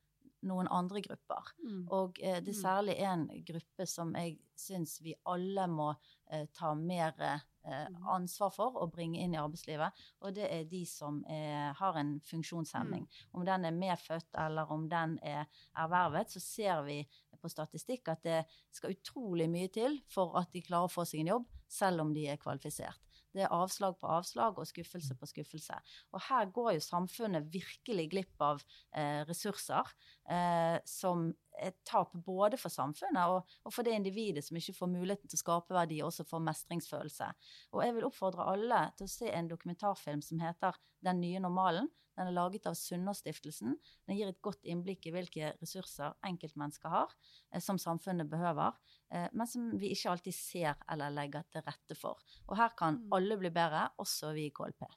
noen 0.45 0.67
andre 0.71 1.01
grupper. 1.01 1.51
Mm. 1.63 1.81
Og 1.91 2.19
eh, 2.21 2.39
det 2.41 2.53
er 2.53 2.57
Mm. 2.57 2.61
særlig 2.61 2.95
en 2.99 3.27
gruppe 3.45 3.87
som 3.87 4.13
jeg 4.15 4.37
syns 4.55 4.99
vi 5.01 5.13
alle 5.25 5.67
må 5.67 5.95
eh, 6.31 6.45
ta 6.53 6.73
mer 6.75 7.13
eh, 7.19 7.39
Mm. 7.65 7.95
ansvar 8.13 8.51
for 8.53 8.75
å 8.77 8.85
bringe 8.93 9.17
inn 9.23 9.33
i 9.33 9.37
arbeidslivet. 9.41 9.91
Og 10.21 10.35
det 10.35 10.45
er 10.53 10.67
de 10.69 10.83
som 10.85 11.23
eh, 11.25 11.73
har 11.73 11.95
en 11.97 12.19
funksjonshemming. 12.21 13.07
Om 13.33 13.43
den 13.45 13.65
er 13.65 13.71
medfødt 13.73 14.27
eller 14.37 14.69
om 14.71 14.87
den 14.87 15.17
er 15.23 15.47
ervervet, 15.75 16.29
så 16.29 16.39
ser 16.39 16.83
vi 16.85 16.99
på 17.41 17.49
statistikk 17.49 18.07
at 18.13 18.21
det 18.21 18.45
skal 18.71 18.93
utrolig 18.93 19.49
mye 19.49 19.67
til 19.73 19.97
for 20.07 20.37
at 20.37 20.51
de 20.53 20.61
klarer 20.61 20.85
å 20.85 20.93
få 20.93 21.07
seg 21.09 21.21
en 21.21 21.27
jobb, 21.33 21.47
selv 21.67 22.01
om 22.01 22.13
de 22.13 22.27
er 22.27 22.37
kvalifisert. 22.37 23.01
Det 23.35 23.43
er 23.45 23.53
avslag 23.53 23.97
på 23.99 24.09
avslag 24.17 24.59
og 24.61 24.67
skuffelse 24.69 25.17
på 25.19 25.29
skuffelse. 25.29 25.79
Og 26.15 26.23
her 26.29 26.51
går 26.55 26.75
jo 26.77 26.85
samfunnet 26.85 27.49
virkelig 27.53 28.09
glipp 28.13 28.45
av 28.45 28.63
eh, 28.95 29.21
ressurser 29.27 29.91
eh, 30.31 30.77
som 30.87 31.27
et 31.59 31.77
tap 31.85 32.11
både 32.13 32.57
for 32.57 32.69
samfunnet 32.69 33.27
og, 33.31 33.43
og 33.65 33.73
for 33.73 33.83
det 33.83 33.93
individet 33.93 34.43
som 34.43 34.57
ikke 34.57 34.73
får 34.77 34.87
muligheten 34.91 35.27
til 35.29 35.37
å 35.37 35.43
skape 35.43 35.73
verdi, 35.73 36.01
også 36.03 36.25
for 36.27 36.39
mestringsfølelse. 36.39 37.27
Og 37.73 37.83
jeg 37.83 37.93
vil 37.95 38.05
oppfordre 38.09 38.45
alle 38.53 38.91
til 38.97 39.05
å 39.07 39.13
se 39.15 39.29
en 39.31 39.47
dokumentarfilm 39.51 40.21
som 40.21 40.39
heter 40.39 40.75
Den 41.05 41.19
nye 41.21 41.39
normalen. 41.39 41.87
Den 42.17 42.27
er 42.27 42.31
laget 42.31 42.65
av 42.65 42.73
Sunnaas-stiftelsen. 42.79 43.73
Den 44.07 44.15
gir 44.17 44.29
et 44.31 44.41
godt 44.41 44.63
innblikk 44.63 45.05
i 45.05 45.11
hvilke 45.11 45.49
ressurser 45.59 46.13
enkeltmennesker 46.25 46.89
har, 46.89 47.11
eh, 47.51 47.59
som 47.59 47.77
samfunnet 47.77 48.29
behøver, 48.31 48.71
eh, 49.11 49.27
men 49.33 49.45
som 49.47 49.69
vi 49.77 49.91
ikke 49.91 50.11
alltid 50.13 50.33
ser 50.33 50.75
eller 50.89 51.11
legger 51.11 51.43
til 51.51 51.61
rette 51.67 51.95
for. 51.99 52.17
Og 52.47 52.55
her 52.57 52.69
kan 52.77 53.01
Mm. 53.03 53.09
alle 53.11 53.37
bli 53.37 53.49
bedre, 53.49 53.89
også 53.99 54.33
vi 54.33 54.45
i 54.47 54.49
KLP. 54.51 54.87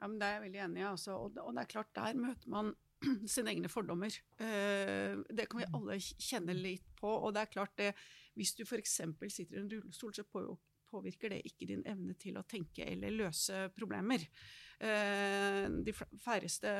Ja, 0.00 0.06
men 0.06 0.18
Det 0.18 0.26
er 0.26 0.40
jeg 0.40 0.52
veldig 0.52 0.60
enig 0.64 0.78
i. 0.78 0.84
Altså. 0.90 1.16
Og, 1.18 1.34
det- 1.34 1.42
og 1.42 1.54
det 1.54 1.60
er 1.62 1.66
klart, 1.66 1.92
der 1.94 2.14
møter 2.14 2.48
man 2.48 2.74
sine 3.34 3.54
egne 3.54 3.70
fordommer. 3.72 4.14
Eh, 4.38 5.18
det 5.30 5.48
kan 5.50 5.62
vi 5.62 5.70
alle 5.70 5.98
kjenne 6.00 6.56
litt 6.56 6.88
på. 6.98 7.10
Og 7.10 7.32
det 7.34 7.44
er 7.44 7.54
klart 7.54 7.76
det, 7.80 7.92
hvis 8.38 8.54
du 8.58 8.64
f.eks. 8.66 9.00
sitter 9.28 9.58
i 9.58 9.62
en 9.62 9.70
rullestol, 9.72 10.14
så 10.16 10.26
påvirker 10.92 11.32
det 11.32 11.42
ikke 11.48 11.68
din 11.70 11.84
evne 11.88 12.14
til 12.20 12.36
å 12.38 12.46
tenke 12.48 12.84
eller 12.86 13.14
løse 13.14 13.66
problemer. 13.76 14.24
Eh, 14.82 15.66
de 15.86 15.94
færreste 15.94 16.72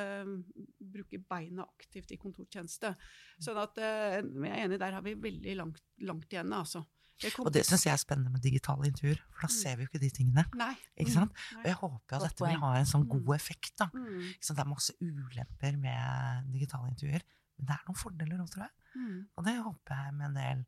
bruker 0.79 1.23
beina 1.29 1.67
aktivt 1.69 2.13
i 2.13 2.21
kontortjeneste. 2.21 2.95
Sånn 3.43 3.61
at 3.63 3.79
eh, 3.81 4.19
jeg 4.21 4.51
er 4.51 4.65
enig, 4.67 4.81
der 4.83 4.99
har 4.99 5.07
vi 5.07 5.15
veldig 5.29 5.57
langt, 5.61 5.85
langt 6.05 6.35
igjen. 6.35 6.53
Altså. 6.57 6.85
Det 7.21 7.39
Og 7.39 7.53
det 7.53 7.65
syns 7.67 7.85
jeg 7.85 7.93
er 7.93 7.97
spennende 8.03 8.31
med 8.33 8.43
digitale 8.43 8.87
intervjuer, 8.89 9.19
for 9.31 9.41
da 9.43 9.47
Mm. 9.47 9.55
ser 9.63 9.77
vi 9.77 9.83
jo 9.85 9.89
ikke 9.89 10.01
de 10.01 10.11
tingene. 10.11 10.45
Nei. 10.55 10.75
Ikke 10.99 11.11
Mm. 11.11 11.15
sant? 11.15 11.33
Og 11.59 11.65
jeg 11.65 11.75
håper 11.75 12.17
at 12.17 12.23
dette 12.23 12.47
vil 12.49 12.59
ha 12.59 12.75
en 12.75 12.85
sånn 12.85 13.05
Mm. 13.07 13.25
god 13.25 13.35
effekt. 13.37 13.77
da. 13.79 13.87
Mm. 13.95 14.35
Det 14.41 14.59
er 14.59 14.65
masse 14.65 14.93
ulemper 15.01 15.77
med 15.79 16.53
digitale 16.53 16.89
intervjuer, 16.91 17.23
men 17.59 17.67
det 17.67 17.71
er 17.71 17.85
noen 17.87 17.97
fordeler 17.97 18.39
òg, 18.41 18.51
tror 18.51 18.63
jeg. 18.67 18.71
Mm. 18.97 19.27
Og 19.39 19.45
det 19.45 19.55
håper 19.63 19.95
jeg 20.05 20.15
med 20.15 20.27
en 20.27 20.35
del 20.35 20.67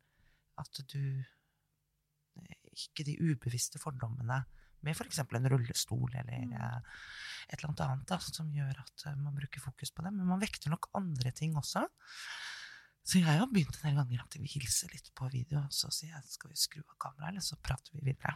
at 0.57 0.87
du 0.87 1.23
Ikke 2.75 3.05
de 3.05 3.15
ubevisste 3.21 3.79
fordommene 3.79 4.43
med 4.83 4.95
f.eks. 4.95 5.19
en 5.19 5.47
rullestol 5.49 6.09
eller 6.13 6.45
Mm. 6.45 6.53
eh, 6.53 6.79
et 7.49 7.63
eller 7.63 7.69
annet 7.69 7.79
annet 7.81 8.05
da, 8.07 8.17
som 8.17 8.51
gjør 8.51 8.77
at 8.77 9.05
eh, 9.07 9.15
man 9.15 9.33
bruker 9.33 9.61
fokus 9.61 9.91
på 9.91 10.03
det. 10.03 10.11
Men 10.13 10.25
man 10.27 10.39
vekter 10.41 10.69
nok 10.69 10.89
andre 10.93 11.31
ting 11.31 11.53
også. 11.55 11.87
Så 13.05 13.19
jeg 13.21 13.37
har 13.37 13.45
begynt 13.53 13.77
en 13.77 13.85
del 13.91 13.99
ganger 14.01 14.23
at 14.25 14.35
vi 14.41 14.49
hilser 14.49 14.89
litt 14.93 15.11
på 15.15 15.29
video, 15.29 15.59
og 15.61 15.71
så 15.73 15.91
sier 15.93 16.15
jeg 16.15 16.25
skal 16.33 16.49
vi 16.51 16.57
skru 16.57 16.81
av 16.81 16.95
kameraet, 16.97 17.35
eller 17.35 17.45
så 17.45 17.55
prater 17.61 17.93
vi 17.93 18.01
videre. 18.11 18.33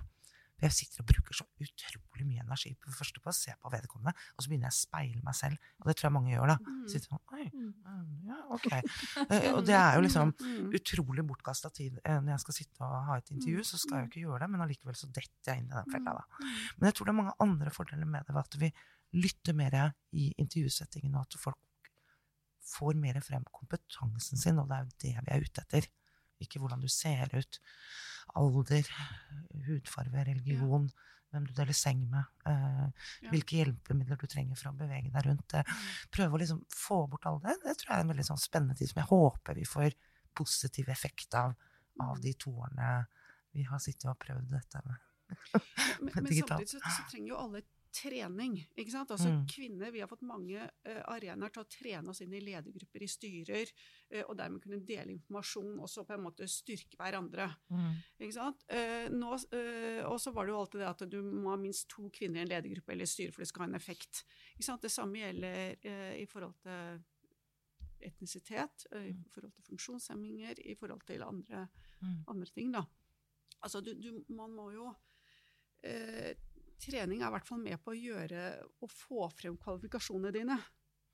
For 0.59 0.67
jeg 0.67 0.75
sitter 0.75 1.01
og 1.01 1.07
bruker 1.07 1.33
så 1.38 1.45
utrolig 1.63 2.25
mye 2.27 2.41
energi 2.43 2.73
på 2.75 2.89
det 2.91 2.97
første 2.99 3.21
på 3.23 3.31
å 3.31 3.33
se 3.33 3.53
på 3.63 3.69
vedkommende, 3.71 4.11
og 4.35 4.43
så 4.43 4.49
begynner 4.51 4.67
jeg 4.67 4.75
å 4.75 4.77
speile 4.77 5.21
meg 5.23 5.35
selv. 5.39 5.55
Og 5.79 5.88
det 5.88 5.95
tror 5.95 6.09
jeg 6.09 6.15
mange 6.17 6.33
gjør, 6.33 6.51
da. 6.51 6.57
Mm. 6.67 6.81
Sitter 6.91 7.07
sånn 7.13 7.21
Oi, 7.38 7.45
Mm. 7.49 7.69
mm, 7.85 8.27
ja, 8.27 8.39
ok. 8.57 8.67
Eh, 8.75 9.53
Og 9.55 9.61
det 9.65 9.75
er 9.79 9.95
jo 9.95 10.01
liksom 10.03 10.33
Mm. 10.49 10.69
utrolig 10.75 11.23
bortkasta 11.31 11.71
tid. 11.73 11.97
Eh, 12.03 12.19
Når 12.19 12.33
jeg 12.35 12.39
skal 12.43 12.53
sitte 12.59 12.81
og 12.83 13.05
ha 13.07 13.15
et 13.17 13.31
intervju, 13.31 13.63
så 13.63 13.79
skal 13.79 13.97
jeg 13.97 14.03
jo 14.05 14.09
ikke 14.11 14.25
gjøre 14.27 14.39
det, 14.43 14.49
men 14.51 14.61
allikevel 14.67 14.95
så 14.99 15.07
detter 15.07 15.53
jeg 15.53 15.63
inn 15.63 15.71
i 15.71 15.79
den 15.79 15.91
fella, 15.95 16.13
da. 16.19 16.23
Men 16.77 16.91
jeg 16.91 16.93
tror 16.99 17.05
det 17.05 17.15
er 17.15 17.21
mange 17.23 17.38
andre 17.39 17.69
fordeler 17.71 18.05
med 18.05 18.25
det, 18.27 18.35
ved 18.35 18.43
at 18.43 18.59
vi 18.59 18.73
lytter 19.23 19.53
mer 19.55 19.93
i 20.13 20.33
intervjusettingen, 20.38 21.15
og 21.15 21.21
at 21.25 21.39
folk 21.39 21.57
får 22.69 22.97
mer 23.01 23.19
frem 23.25 23.45
kompetansen 23.55 24.39
sin, 24.39 24.59
og 24.61 24.69
det 24.69 24.77
er 24.77 24.85
jo 24.85 24.97
det 25.03 25.13
vi 25.25 25.35
er 25.35 25.45
ute 25.45 25.63
etter. 25.65 25.88
Ikke 26.39 26.61
hvordan 26.61 26.81
du 26.83 26.88
ser 26.91 27.31
ut, 27.35 27.59
alder, 28.39 28.89
hudfarve, 29.67 30.23
religion, 30.27 30.88
hvem 31.29 31.45
du 31.45 31.53
deler 31.53 31.75
seng 31.77 32.05
med, 32.09 32.25
eh, 32.49 32.85
Ja. 33.21 33.29
hvilke 33.29 33.59
hjelpemidler 33.59 34.17
du 34.17 34.25
trenger 34.27 34.57
for 34.57 34.71
å 34.71 34.77
bevege 34.77 35.11
deg 35.13 35.25
rundt. 35.27 35.53
Eh, 35.53 35.63
prøve 36.11 36.38
å 36.38 36.39
liksom 36.41 36.63
få 36.73 37.07
bort 37.09 37.25
alle 37.25 37.39
det. 37.43 37.57
Det 37.63 37.77
tror 37.77 37.91
jeg 37.93 37.97
er 37.97 38.05
en 38.05 38.13
veldig 38.13 38.25
sånn 38.29 38.41
spennende 38.41 38.77
tid 38.77 38.89
som 38.89 39.01
jeg 39.03 39.09
håper 39.11 39.55
vi 39.55 39.65
får 39.65 39.93
positiv 40.35 40.89
effekt 40.89 41.35
av, 41.35 41.55
av 41.99 42.21
de 42.21 42.33
to 42.33 42.51
årene 42.51 43.07
vi 43.53 43.63
har 43.63 43.79
sittet 43.79 44.09
og 44.09 44.17
prøvd 44.21 44.49
dette 44.49 44.81
med. 44.85 44.97
Men, 46.01 46.13
men 46.23 46.25
samtidig 46.25 46.69
så, 46.69 46.79
så 46.79 47.05
trenger 47.11 47.27
jo 47.33 47.38
alle 47.38 47.61
trening. 47.91 48.55
ikke 48.77 48.91
sant? 48.91 49.12
Altså 49.12 49.29
Mm. 49.29 49.46
Kvinner, 49.48 49.91
Vi 49.91 50.00
har 50.00 50.08
fått 50.08 50.22
mange 50.22 50.60
uh, 50.62 51.01
arenaer 51.13 51.51
til 51.51 51.63
å 51.63 51.67
trene 51.69 52.10
oss 52.10 52.22
inn 52.22 52.34
i 52.34 52.39
ledergrupper, 52.39 53.03
i 53.03 53.08
styrer, 53.08 53.72
uh, 54.13 54.24
og 54.29 54.38
dermed 54.38 54.62
kunne 54.62 54.86
dele 54.86 55.12
informasjon 55.12 55.79
også 55.79 56.05
på 56.05 56.13
en 56.13 56.24
måte 56.24 56.48
styrke 56.48 56.98
hverandre. 56.98 57.50
ikke 58.19 58.34
sant? 58.34 58.63
Uh, 58.72 59.10
nå, 59.10 59.31
og 60.10 60.19
så 60.22 60.31
var 60.34 60.46
det 60.46 60.51
jo 60.53 60.60
alltid 60.60 60.79
det 60.81 60.89
at 60.89 61.10
du 61.10 61.22
må 61.22 61.50
ha 61.50 61.58
minst 61.58 61.88
to 61.89 62.10
kvinner 62.10 62.39
i 62.39 62.41
en 62.41 62.50
ledergruppe 62.50 62.91
eller 62.93 63.05
styre 63.05 63.31
for 63.31 63.41
det 63.41 63.48
skal 63.48 63.65
ha 63.65 63.69
en 63.69 63.75
effekt. 63.75 64.24
ikke 64.55 64.65
sant? 64.69 64.81
Det 64.81 64.91
samme 64.91 65.17
gjelder 65.19 66.15
i 66.19 66.25
forhold 66.25 66.55
til 66.63 67.01
etnisitet, 68.01 68.86
i 68.96 69.13
forhold 69.34 69.51
til 69.53 69.63
funksjonshemminger, 69.63 70.60
i 70.65 70.75
forhold 70.75 71.01
til 71.05 71.24
andre 71.24 71.67
Mm. 72.01 72.24
andre 72.27 72.46
ting, 72.46 72.72
da. 72.72 72.84
Altså, 73.62 73.81
du, 73.81 73.93
du, 73.93 74.24
man 74.29 74.51
må 74.55 74.69
jo 74.72 74.86
eh, 75.84 76.31
Trening 76.79 77.21
er 77.21 77.27
i 77.27 77.33
hvert 77.36 77.48
fall 77.48 77.62
med 77.63 77.79
på 77.83 77.93
å 77.93 77.98
gjøre 77.98 78.43
og 78.79 78.91
få 78.93 79.27
frem 79.36 79.57
kvalifikasjonene 79.59 80.31
dine. 80.36 80.59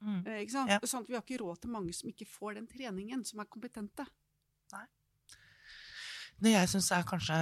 Mm. 0.03 0.22
Eh, 0.22 0.41
ikke 0.43 0.53
sant? 0.53 0.74
Ja. 0.74 0.79
Sånn 0.86 1.05
at 1.05 1.10
vi 1.10 1.17
har 1.17 1.24
ikke 1.25 1.41
råd 1.41 1.63
til 1.63 1.74
mange 1.74 1.93
som 1.95 2.12
ikke 2.12 2.27
får 2.29 2.60
den 2.60 2.67
treningen, 2.69 3.24
som 3.25 3.41
er 3.41 3.50
kompetente. 3.50 4.05
Det 6.36 6.51
jeg 6.51 6.67
syns 6.67 6.89
er 6.91 7.05
kanskje 7.07 7.36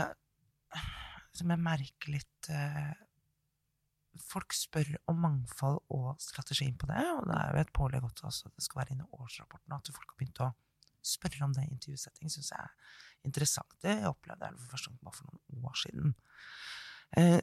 Som 1.34 1.50
jeg 1.50 1.62
merker 1.66 2.14
litt 2.14 2.50
eh, 2.54 2.92
Folk 4.22 4.54
spør 4.54 4.92
om 5.10 5.18
mangfold 5.24 5.80
og 5.96 6.12
strategien 6.22 6.76
på 6.78 6.86
det, 6.92 7.02
og 7.16 7.24
det 7.26 7.38
er 7.40 7.48
jo 7.50 7.64
et 7.64 7.72
pålegg 7.74 8.06
også 8.06 8.30
at 8.30 8.54
det 8.54 8.66
skal 8.66 8.84
være 8.84 8.94
inne 8.94 9.08
i 9.08 9.18
årsrapporten, 9.18 9.74
at 9.74 9.90
folk 9.90 10.12
har 10.12 10.20
begynt 10.20 10.42
å 10.46 10.52
spørre 11.04 11.48
om 11.48 11.56
det 11.56 11.64
i 11.66 11.72
intervjusetting, 11.74 12.30
syns 12.30 12.52
jeg 12.54 12.62
er 12.62 13.26
interessant. 13.26 13.74
Det 13.82 13.96
opplevde 14.06 14.52
jeg 14.52 14.60
for 14.60 14.76
første 14.76 14.92
gang 14.92 15.02
bare 15.08 15.18
for 15.18 15.32
noen 15.34 15.66
år 15.72 15.80
siden. 15.82 16.14
Eh, 17.18 17.40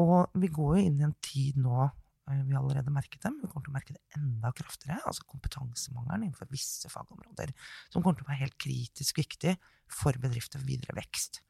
og 0.00 0.34
vi 0.40 0.50
går 0.52 0.78
jo 0.78 0.86
inn 0.88 0.98
i 1.00 1.06
en 1.06 1.14
tid 1.22 1.58
nå 1.62 1.76
eh, 1.84 2.40
vi 2.42 2.54
har 2.54 2.60
allerede 2.60 2.94
merket 2.94 3.22
dem. 3.26 3.38
vi 3.42 3.50
kommer 3.50 3.66
til 3.66 3.74
å 3.74 3.76
merke 3.76 3.96
det 3.96 4.18
enda 4.18 4.50
kraftigere. 4.56 5.02
Altså 5.06 5.26
kompetansemangelen 5.30 6.28
innenfor 6.28 6.50
visse 6.52 6.90
fagområder, 6.92 7.54
som 7.92 8.02
kommer 8.02 8.18
til 8.18 8.26
å 8.26 8.32
være 8.32 8.42
helt 8.42 8.58
kritisk 8.60 9.22
viktig 9.22 9.56
for 9.92 10.16
bedrifter 10.20 10.58
for 10.62 10.68
videre 10.68 10.96
vekst. 10.98 11.42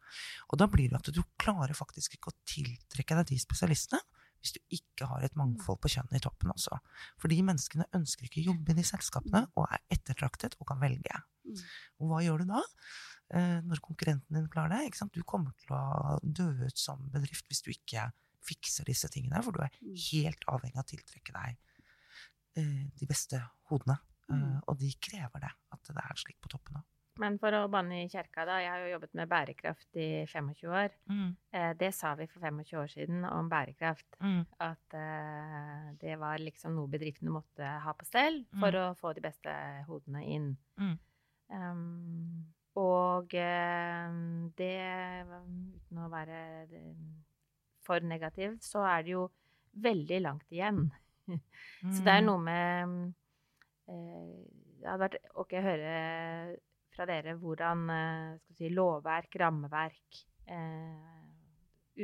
Og 0.53 0.61
da 0.61 0.69
blir 0.71 0.93
det 0.93 1.01
at 1.01 1.15
du 1.15 1.23
klarer 1.41 1.75
faktisk 1.77 2.19
ikke 2.19 2.31
å 2.31 2.39
tiltrekke 2.49 3.17
deg 3.21 3.33
de 3.33 3.41
spesialistene 3.43 4.03
hvis 4.45 4.59
du 4.59 4.77
ikke 4.77 5.09
har 5.09 5.25
et 5.25 5.37
mangfold 5.41 5.79
på 5.81 5.89
kjønn 5.95 6.19
i 6.19 6.21
toppen 6.21 6.53
også. 6.53 6.77
For 7.17 7.33
de 7.33 7.39
menneskene 7.47 7.89
ønsker 7.97 8.27
ikke 8.29 8.43
å 8.43 8.51
jobbe 8.51 8.75
i 8.75 8.77
de 8.77 8.85
selskapene, 8.85 9.47
og 9.57 9.71
er 9.73 9.81
ettertraktet 9.97 10.59
og 10.59 10.69
kan 10.69 10.83
velge. 10.83 11.17
Mm. 11.49 11.63
Og 12.03 12.11
hva 12.11 12.21
gjør 12.21 12.45
du 12.45 12.51
da? 12.53 12.61
Eh, 13.33 13.63
når 13.65 13.81
konkurrenten 13.85 14.37
din 14.37 14.51
klarer 14.53 14.85
det? 14.85 15.09
Du 15.17 15.23
kommer 15.25 15.57
til 15.63 15.73
å 15.73 16.19
dø 16.21 16.51
ut 16.61 16.77
som 16.77 17.09
bedrift 17.15 17.49
hvis 17.49 17.65
du 17.65 17.73
ikke 17.73 18.11
fikser 18.45 18.85
disse 18.89 19.09
tingene, 19.13 19.43
for 19.45 19.53
du 19.57 19.63
er 19.65 19.71
Mm. 19.81 19.95
helt 20.13 20.45
avhengig 20.49 20.77
av 20.79 20.85
å 20.85 20.91
tiltrekke 20.95 21.33
deg 21.33 21.57
eh, 22.57 22.89
de 23.01 23.07
beste 23.07 23.41
hodene. 23.71 23.99
Mm. 24.25 24.63
og 24.67 24.79
de 24.81 24.89
krever 25.05 25.43
det, 25.43 25.51
at 25.75 25.83
det 25.85 26.01
er 26.01 26.15
slik 26.17 26.39
på 26.41 26.49
toppen 26.49 26.79
òg. 26.79 26.85
Men 27.21 27.37
for 27.39 27.53
å 27.53 27.69
banne 27.71 27.99
i 28.01 28.09
kjerka, 28.09 28.47
da. 28.49 28.55
Jeg 28.59 28.71
har 28.73 28.79
jo 28.81 28.93
jobbet 28.95 29.13
med 29.15 29.29
bærekraft 29.29 29.99
i 30.01 30.07
25 30.27 30.65
år. 30.73 30.89
Eh, 31.53 31.75
det 31.75 31.91
sa 31.95 32.15
vi 32.17 32.27
for 32.27 32.41
25 32.41 32.81
år 32.81 32.89
siden 32.89 33.25
om 33.29 33.51
bærekraft. 33.53 34.17
Mm. 34.21 34.47
At 34.59 34.97
eh, 34.97 35.93
det 36.01 36.17
var 36.19 36.39
liksom 36.41 36.75
noe 36.75 36.89
bedriftene 36.89 37.31
måtte 37.37 37.69
ha 37.85 37.93
på 37.93 38.07
stell 38.09 38.41
for 38.59 38.73
å 38.81 38.97
få 38.97 39.13
de 39.15 39.21
beste 39.21 39.53
hodene 39.87 40.25
inn. 40.25 40.57
Mm. 40.81 40.99
Um, 41.53 42.55
og 42.81 43.35
eh, 43.35 44.09
det, 44.57 44.75
uten 45.29 46.01
å 46.03 46.09
være 46.11 46.41
for 47.85 48.01
negativ, 48.05 48.57
så 48.65 48.83
er 48.89 49.03
det 49.07 49.15
jo 49.15 49.25
veldig 49.85 50.21
langt 50.25 50.51
igjen. 50.55 50.87
Så 51.95 52.03
det 52.05 52.13
er 52.13 52.21
Mm. 52.21 52.27
noe 52.27 52.41
med 52.45 53.15
eh, 53.89 54.45
Det 54.81 54.89
hadde 54.91 55.01
vært 55.07 55.17
ok 55.41 55.53
å 55.57 55.63
høre 55.65 55.95
fra 56.95 57.07
dere 57.09 57.33
hvordan 57.41 57.85
eh, 57.91 58.35
si, 58.59 58.69
lovverk, 58.69 59.35
rammeverk, 59.41 60.19
eh, 60.47 61.25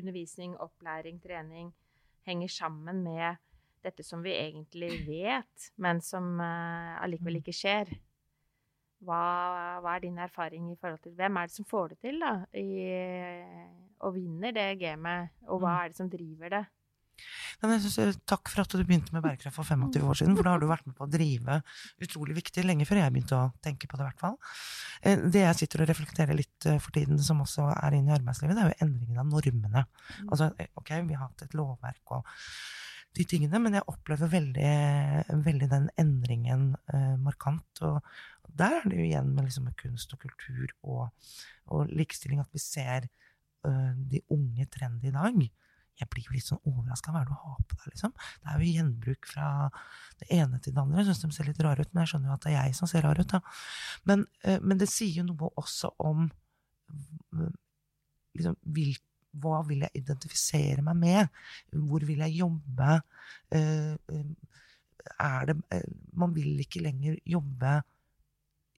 undervisning, 0.00 0.56
opplæring, 0.56 1.20
trening 1.20 1.68
henger 2.26 2.48
sammen 2.48 3.02
med 3.04 3.36
dette 3.84 4.04
som 4.04 4.22
vi 4.24 4.32
egentlig 4.36 4.90
vet, 5.06 5.70
men 5.80 6.00
som 6.04 6.36
allikevel 6.40 7.38
ikke 7.40 7.54
skjer. 7.56 7.88
Hva, 9.00 9.20
hva 9.80 9.94
er 9.96 10.02
din 10.04 10.18
erfaring 10.20 10.66
i 10.72 10.76
forhold 10.76 11.00
til 11.06 11.14
Hvem 11.16 11.38
er 11.40 11.48
det 11.48 11.54
som 11.54 11.64
får 11.64 11.94
det 11.94 11.98
til, 12.02 12.18
da? 12.20 12.34
I, 12.52 12.66
og 14.00 14.14
vinner 14.16 14.52
det 14.56 14.68
gamet? 14.80 15.30
Og 15.48 15.60
hva 15.60 15.74
Mm. 15.76 15.84
er 15.84 15.88
det 15.88 15.96
som 15.96 16.10
driver 16.10 16.50
det? 16.50 16.66
Synes, 17.60 18.16
takk 18.24 18.48
for 18.48 18.62
at 18.62 18.72
du 18.72 18.80
begynte 18.82 19.12
med 19.12 19.22
bærekraft 19.22 19.52
for 19.58 19.64
25 19.68 20.06
år 20.08 20.16
siden, 20.16 20.36
for 20.36 20.42
da 20.46 20.54
har 20.54 20.60
du 20.62 20.66
vært 20.70 20.86
med 20.86 20.94
på 20.96 21.04
å 21.04 21.10
drive 21.12 21.58
utrolig 22.00 22.34
viktig, 22.38 22.64
lenge 22.64 22.86
før 22.88 22.96
jeg 23.02 23.12
begynte 23.12 23.36
å 23.36 23.52
tenke 23.60 23.86
på 23.90 23.98
det, 23.98 24.06
i 24.06 24.08
hvert 24.08 24.22
fall. 24.22 24.38
Eh, 25.02 25.16
Det 25.28 25.42
jeg 25.44 25.54
sitter 25.60 25.82
og 25.84 25.88
reflekterer 25.92 26.34
litt 26.34 26.66
eh, 26.66 26.78
for 26.78 26.90
tiden, 26.96 27.18
som 27.20 27.42
også 27.44 27.68
er 27.76 27.92
inne 27.98 28.08
i 28.14 28.16
arbeidslivet, 28.18 28.56
det 28.56 28.64
er 28.64 28.72
jo 28.72 28.86
endringen 28.86 29.18
av 29.20 29.26
normene. 29.26 29.84
Altså, 30.30 30.48
eh, 30.58 30.68
ok, 30.80 30.88
vi 31.06 31.14
har 31.14 31.26
hatt 31.28 31.42
et 31.42 31.52
lovverk 31.52 32.16
og 32.16 32.24
de 33.12 33.24
tingene, 33.24 33.60
men 33.60 33.74
jeg 33.74 33.82
opplever 33.90 34.28
veldig, 34.30 34.72
veldig 35.44 35.68
den 35.68 35.90
endringen 35.98 36.76
eh, 36.94 37.16
markant. 37.20 37.82
Og 37.82 38.00
der 38.56 38.80
er 38.80 38.88
det 38.88 38.96
jo 38.96 39.04
igjen 39.04 39.34
med, 39.34 39.44
liksom, 39.44 39.64
med 39.68 39.76
kunst 39.76 40.12
og 40.14 40.20
kultur 40.24 40.68
og, 40.84 41.10
og 41.68 41.88
likestilling 41.92 42.40
at 42.40 42.48
vi 42.54 42.58
ser 42.62 43.08
eh, 43.68 43.90
de 44.12 44.22
unge 44.36 44.66
trendy 44.72 45.10
i 45.10 45.14
dag. 45.14 45.40
Jeg 46.00 46.08
blir 46.12 46.24
jo 46.24 46.34
litt 46.34 46.46
sånn 46.46 46.62
overraska. 46.64 47.12
Hva 47.12 47.22
er 47.22 47.28
det 47.28 47.34
du 47.34 47.42
har 47.42 47.58
på 47.60 47.76
deg, 47.76 47.92
liksom? 47.92 48.14
Det 48.40 48.48
er 48.48 48.62
jo 48.62 48.74
gjenbruk 48.78 49.28
fra 49.28 49.48
det 50.22 50.30
ene 50.38 50.60
til 50.62 50.74
det 50.76 50.82
andre. 50.82 51.02
Jeg 51.02 51.10
syns 51.10 51.22
de 51.24 51.36
ser 51.36 51.50
litt 51.50 51.60
rare 51.64 51.84
ut, 51.84 51.92
men 51.92 52.04
jeg 52.04 52.12
skjønner 52.14 52.30
jo 52.30 52.36
at 52.38 52.46
det 52.46 52.52
er 52.52 52.56
jeg 52.70 52.78
som 52.78 52.90
ser 52.90 53.04
rar 53.04 53.20
ut, 53.20 53.34
da. 53.34 53.42
Men, 54.08 54.24
eh, 54.44 54.62
men 54.64 54.80
det 54.80 54.88
sier 54.92 55.20
jo 55.20 55.26
noe 55.28 55.52
også 55.60 55.92
om 56.06 56.24
mm, 56.24 57.52
liksom, 58.38 58.56
vil, 58.78 58.96
hva 59.42 59.60
vil 59.68 59.84
jeg 59.86 60.02
identifisere 60.02 60.84
meg 60.86 61.00
med? 61.04 61.42
Hvor 61.76 62.06
vil 62.08 62.24
jeg 62.24 62.38
jobbe? 62.40 62.96
Eh, 63.56 64.24
er 65.20 65.48
det 65.48 65.56
Man 66.12 66.34
vil 66.36 66.60
ikke 66.60 66.82
lenger 66.84 67.16
jobbe 67.24 67.78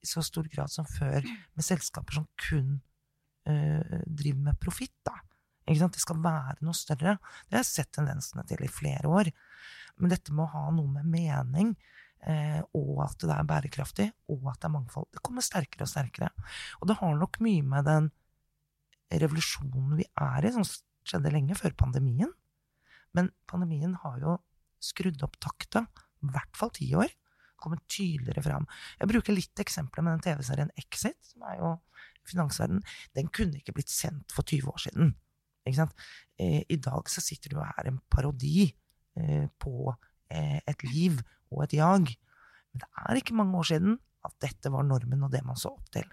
i 0.03 0.07
så 0.07 0.23
stor 0.23 0.47
grad 0.51 0.71
som 0.71 0.87
før 0.87 1.23
med 1.23 1.64
selskaper 1.66 2.18
som 2.18 2.27
kun 2.38 2.81
driver 3.42 4.42
med 4.48 4.59
profitt, 4.62 4.94
da. 5.07 5.16
Det 5.66 6.02
skal 6.02 6.18
være 6.22 6.64
noe 6.66 6.74
større. 6.76 7.16
Det 7.46 7.57
har 7.57 7.62
jeg 7.62 7.70
sett 7.70 7.92
tendensene 7.94 8.44
til 8.48 8.62
i 8.64 8.70
flere 8.70 9.11
år. 9.11 9.31
Men 10.00 10.12
dette 10.12 10.35
med 10.35 10.46
å 10.46 10.52
ha 10.52 10.64
noe 10.74 10.90
med 10.90 11.07
mening, 11.07 11.74
eh, 12.26 12.61
og 12.74 13.05
at 13.07 13.22
det 13.22 13.35
er 13.35 13.48
bærekraftig, 13.48 14.09
og 14.33 14.48
at 14.50 14.61
det 14.62 14.68
er 14.68 14.74
mangfold, 14.76 15.09
det 15.14 15.22
kommer 15.24 15.44
sterkere 15.44 15.87
og 15.87 15.92
sterkere. 15.92 16.31
Og 16.81 16.90
det 16.90 16.98
har 17.00 17.18
nok 17.18 17.38
mye 17.44 17.62
med 17.62 17.88
den 17.88 18.11
revolusjonen 19.12 19.98
vi 19.98 20.07
er 20.09 20.48
i, 20.48 20.55
som 20.55 20.66
skjedde 20.66 21.33
lenge 21.35 21.59
før 21.59 21.76
pandemien. 21.85 22.31
Men 23.12 23.31
pandemien 23.50 23.94
har 24.02 24.22
jo 24.22 24.38
skrudd 24.83 25.20
opp 25.22 25.37
takta, 25.42 25.87
i 26.22 26.31
hvert 26.33 26.57
fall 26.59 26.72
ti 26.74 26.88
år. 26.98 27.12
Kommet 27.62 27.85
tydeligere 27.87 28.42
fram. 28.42 28.64
Jeg 28.98 29.11
bruker 29.11 29.37
litt 29.37 29.61
eksempler 29.62 30.02
med 30.02 30.16
den 30.16 30.24
TV-serien 30.24 30.72
Exit, 30.81 31.18
som 31.22 31.44
er 31.46 31.61
jo 31.61 31.76
finansverden. 32.28 32.82
Den 33.16 33.28
kunne 33.35 33.58
ikke 33.61 33.74
blitt 33.76 33.90
sendt 33.92 34.32
for 34.35 34.42
20 34.46 34.68
år 34.72 34.78
siden. 34.88 35.14
Ikke 35.66 35.76
sant? 35.82 35.92
Eh, 36.38 36.62
I 36.68 36.76
dag 36.82 37.08
så 37.11 37.22
sitter 37.22 37.50
du 37.54 37.61
og 37.61 37.66
er 37.78 37.88
en 37.92 38.00
parodi 38.11 38.70
eh, 39.16 39.46
på 39.62 39.92
eh, 40.30 40.58
et 40.66 40.82
liv 40.88 41.20
og 41.52 41.64
et 41.64 41.76
jag. 41.78 42.11
Men 42.72 42.82
det 42.82 42.88
er 43.08 43.20
ikke 43.20 43.37
mange 43.38 43.58
år 43.61 43.68
siden 43.74 43.98
at 44.24 44.35
dette 44.42 44.70
var 44.72 44.82
normen 44.87 45.22
og 45.26 45.30
det 45.35 45.44
man 45.46 45.56
så 45.58 45.74
opp 45.76 45.90
til. 45.92 46.06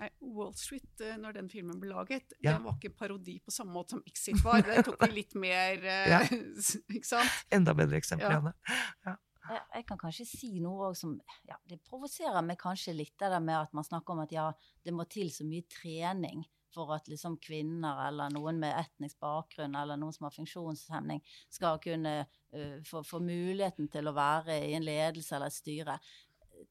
Nei, 0.00 0.08
Wall 0.34 0.50
Street, 0.58 1.02
når 1.22 1.36
den 1.36 1.48
filmen 1.52 1.78
ble 1.78 1.92
laget, 1.92 2.32
Ja. 2.42 2.56
den 2.56 2.64
var 2.64 2.74
ikke 2.80 2.90
parodi 2.98 3.36
på 3.44 3.52
samme 3.54 3.70
måte 3.76 3.94
som 3.94 4.02
Exit 4.10 4.40
var. 4.42 4.62
det 4.66 4.82
tok 4.88 4.98
vi 5.06 5.12
litt 5.20 5.34
mer 5.38 5.84
Ja. 5.86 6.18
Ikke 6.96 7.06
sant? 7.06 7.30
Enda 7.54 7.74
bedre 7.78 8.00
eksempel, 8.00 8.26
Ja. 8.26 8.40
Janne. 8.40 9.16
Jeg, 9.44 9.60
jeg 9.74 9.86
kan 9.88 10.00
kanskje 10.00 10.24
si 10.28 10.50
noe 10.64 10.94
som 10.96 11.14
ja, 11.48 11.58
Det 11.68 11.76
provoserer 11.84 12.44
meg 12.46 12.56
kanskje 12.60 12.96
litt, 12.96 13.14
det 13.20 13.28
der 13.32 13.44
med 13.44 13.58
at 13.58 13.74
man 13.76 13.86
snakker 13.86 14.14
om 14.14 14.22
at 14.24 14.32
ja, 14.32 14.48
det 14.84 14.94
må 14.94 15.04
til 15.10 15.32
så 15.34 15.46
mye 15.48 15.66
trening 15.68 16.44
for 16.74 16.90
at 16.96 17.08
liksom 17.10 17.36
kvinner 17.42 18.00
eller 18.08 18.32
noen 18.34 18.58
med 18.62 18.74
etnisk 18.74 19.20
bakgrunn 19.22 19.76
eller 19.78 19.98
noen 20.00 20.14
som 20.16 20.26
har 20.26 20.34
funksjonshemning, 20.34 21.22
skal 21.52 21.80
kunne 21.82 22.14
uh, 22.24 22.78
få, 22.86 23.04
få 23.06 23.20
muligheten 23.22 23.90
til 23.92 24.10
å 24.10 24.16
være 24.16 24.58
i 24.66 24.74
en 24.74 24.86
ledelse 24.86 25.36
eller 25.36 25.52
et 25.52 25.58
styre. 25.58 25.98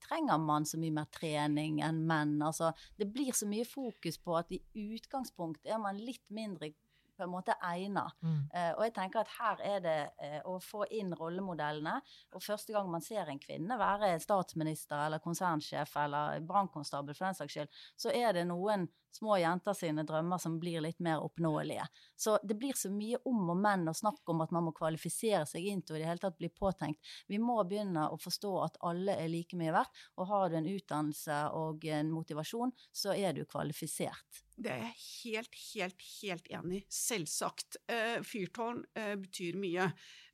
Trenger 0.03 0.39
man 0.43 0.67
så 0.67 0.79
mye 0.79 0.95
mer 0.95 1.07
trening 1.13 1.79
enn 1.85 2.03
menn? 2.07 2.35
Altså, 2.43 2.71
det 2.99 3.09
blir 3.15 3.31
så 3.35 3.47
mye 3.49 3.67
fokus 3.67 4.19
på 4.19 4.35
at 4.39 4.51
i 4.55 4.61
utgangspunktet 4.73 5.71
er 5.71 5.81
man 5.83 5.99
litt 5.99 6.25
mindre 6.33 6.73
på 7.17 7.25
en 7.25 7.31
måte 7.33 7.55
egnet. 7.63 8.15
Mm. 8.21 8.39
Eh, 8.53 8.71
og 8.77 8.83
jeg 8.87 8.95
tenker 8.97 9.23
at 9.23 9.33
her 9.37 9.63
er 9.73 9.83
det 9.83 9.97
eh, 10.23 10.39
å 10.49 10.57
få 10.63 10.85
inn 10.95 11.13
rollemodellene. 11.17 11.99
Og 12.33 12.43
første 12.43 12.75
gang 12.75 12.89
man 12.91 13.05
ser 13.05 13.29
en 13.29 13.41
kvinne 13.41 13.77
være 13.79 14.15
statsminister 14.23 15.05
eller 15.05 15.23
konsernsjef 15.23 15.95
eller 16.03 16.43
brannkonstabel 16.47 17.15
for 17.17 17.29
den 17.29 17.39
saks 17.39 17.57
skyld, 17.57 17.81
så 17.99 18.13
er 18.13 18.33
det 18.37 18.47
noen 18.49 18.87
små 19.15 19.37
jenter 19.41 19.75
sine 19.77 20.05
drømmer 20.07 20.41
som 20.41 20.59
blir 20.61 20.83
litt 20.83 20.99
mer 21.03 21.23
oppnåelige. 21.23 21.85
Så 22.15 22.37
det 22.43 22.57
blir 22.59 22.77
så 22.77 22.91
mye 22.93 23.19
om 23.29 23.49
og 23.53 23.59
men 23.59 23.87
og 23.89 23.97
snakk 23.97 24.33
om 24.33 24.43
at 24.45 24.53
man 24.55 24.67
må 24.67 24.73
kvalifisere 24.75 25.45
seg 25.49 25.67
inn 25.69 25.83
til 25.83 25.97
å 25.97 25.99
i 25.99 26.03
det 26.03 26.09
hele 26.09 26.23
tatt 26.23 26.39
bli 26.39 26.49
påtenkt. 26.49 27.01
Vi 27.27 27.39
må 27.41 27.59
begynne 27.67 28.07
å 28.09 28.19
forstå 28.21 28.53
at 28.63 28.79
alle 28.85 29.17
er 29.21 29.31
like 29.31 29.57
mye 29.59 29.73
verdt, 29.75 30.03
og 30.17 30.29
har 30.31 30.49
du 30.49 30.57
en 30.59 30.71
utdannelse 30.73 31.39
og 31.57 31.85
en 31.85 32.11
motivasjon, 32.13 32.73
så 32.91 33.15
er 33.15 33.35
du 33.37 33.45
kvalifisert. 33.49 34.43
Det 34.55 34.69
er 34.69 34.83
jeg 34.83 34.97
helt, 35.03 35.59
helt, 35.73 36.07
helt 36.21 36.49
enig 36.53 36.81
i. 36.81 36.85
Selvsagt. 36.93 37.79
Eh, 37.89 38.19
fyrtårn 38.25 38.83
eh, 38.99 39.15
betyr 39.19 39.57
mye. 39.59 39.89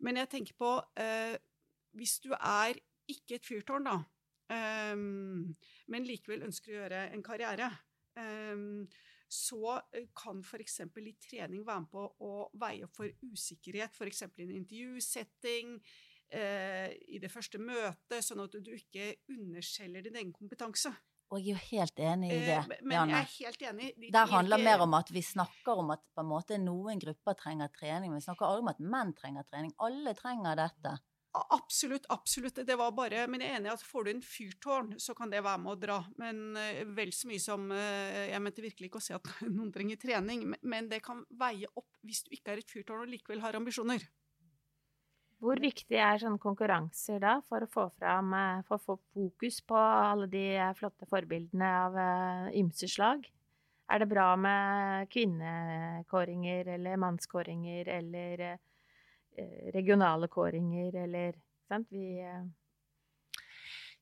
Men 0.06 0.20
jeg 0.20 0.32
tenker 0.34 0.58
på 0.60 0.74
eh, 1.00 1.36
Hvis 1.96 2.20
du 2.24 2.34
er 2.36 2.78
ikke 3.10 3.40
et 3.40 3.48
fyrtårn, 3.48 3.88
da, 3.88 3.96
men 4.50 6.06
likevel 6.06 6.44
ønsker 6.46 6.72
å 6.72 6.76
gjøre 6.76 7.00
en 7.16 7.24
karriere, 7.26 7.70
så 9.30 9.76
kan 10.18 10.40
f.eks. 10.42 10.80
litt 10.98 11.20
trening 11.22 11.66
være 11.66 11.84
med 11.86 11.92
på 11.92 12.06
å 12.26 12.32
veie 12.60 12.88
opp 12.88 12.96
for 12.98 13.12
usikkerhet, 13.30 13.94
f.eks. 13.94 14.24
i 14.26 14.46
en 14.48 14.56
intervjusetting, 14.58 15.76
eh, 16.34 16.96
i 17.14 17.20
det 17.22 17.30
første 17.32 17.62
møtet, 17.62 18.24
sånn 18.26 18.42
at 18.44 18.58
du 18.58 18.72
ikke 18.74 19.12
underskjeller 19.30 20.02
din 20.08 20.18
egen 20.18 20.34
kompetanse. 20.34 20.92
Og 21.30 21.44
jeg 21.46 21.54
er 21.54 21.60
jo 21.60 21.78
helt 21.78 22.00
enig 22.02 22.30
i 22.34 22.40
det, 22.42 22.56
Eh, 22.58 22.80
men 22.82 22.96
Janne. 22.98 23.12
jeg 23.14 23.22
er 23.22 23.46
helt 23.46 23.62
enig. 23.70 23.96
De 24.02 24.10
Det 24.12 24.30
handler 24.32 24.58
ikke- 24.58 24.64
mer 24.66 24.82
om 24.82 24.94
at 24.96 25.10
vi 25.12 25.22
snakker 25.22 25.78
om 25.78 25.92
at 25.92 26.02
på 26.18 26.22
en 26.22 26.26
måte 26.26 26.58
noen 26.58 27.00
grupper 27.00 27.36
trenger 27.38 27.70
trening, 27.70 28.10
men 28.10 28.20
vi 28.20 28.26
snakker 28.26 28.48
aldri 28.48 28.62
om 28.62 28.68
at 28.70 28.80
menn 28.80 29.14
trenger 29.14 29.44
trening. 29.46 29.72
Alle 29.80 30.16
trenger 30.16 30.56
dette. 30.56 31.00
Absolutt, 31.32 32.06
absolutt. 32.10 32.56
Det 32.66 32.76
var 32.76 32.92
bare, 32.98 33.28
men 33.30 33.42
jeg 33.44 33.52
er 33.54 33.60
enig 33.60 33.70
i 33.70 33.74
at 33.76 33.84
får 33.86 34.06
du 34.08 34.10
en 34.16 34.22
fyrtårn, 34.26 34.88
så 35.00 35.14
kan 35.16 35.30
det 35.30 35.44
være 35.46 35.62
med 35.62 35.72
å 35.76 35.80
dra. 35.80 35.98
Men 36.18 36.58
eh, 36.58 36.82
vel 36.98 37.12
så 37.14 37.30
mye 37.30 37.42
som 37.44 37.68
eh, 37.76 38.32
Jeg 38.32 38.42
mente 38.42 38.64
virkelig 38.66 38.90
ikke 38.90 39.02
å 39.02 39.06
si 39.06 39.14
at 39.14 39.30
noen 39.46 39.70
trenger 39.76 40.00
trening, 40.02 40.48
men- 40.62 40.90
det 40.90 41.04
kan 41.06 41.22
veie 41.38 41.70
opp 41.78 41.90
hvis 42.08 42.24
du 42.26 42.32
ikke 42.34 42.56
er 42.56 42.64
et 42.64 42.72
fyrtårn 42.74 43.04
og 43.06 43.12
likevel 43.14 43.44
har 43.44 43.58
ambisjoner. 43.60 44.08
Hvor 45.40 45.62
viktig 45.64 45.96
er 46.02 46.18
sånne 46.20 46.42
konkurranser 46.44 47.22
da, 47.24 47.36
for 47.48 47.64
å 47.64 47.70
få 47.72 47.86
fram 48.02 48.34
eh, 48.36 48.64
For 48.68 48.80
å 48.80 48.84
få 48.88 48.96
fokus 49.14 49.62
på 49.70 49.78
alle 49.78 50.28
de 50.34 50.46
flotte 50.82 51.08
forbildene 51.14 51.70
av 51.86 52.00
ymse 52.58 52.90
slag? 52.90 53.30
Er 53.90 54.02
det 54.02 54.10
bra 54.12 54.32
med 54.38 55.08
kvinnekåringer 55.14 56.74
eller 56.76 57.00
mannskåringer 57.02 57.88
eller 58.00 58.44
regionale 59.76 60.30
kåringer 60.32 60.96
eller 61.04 61.38
sant? 61.70 61.90
Vi 61.94 62.20
eh, 62.24 62.46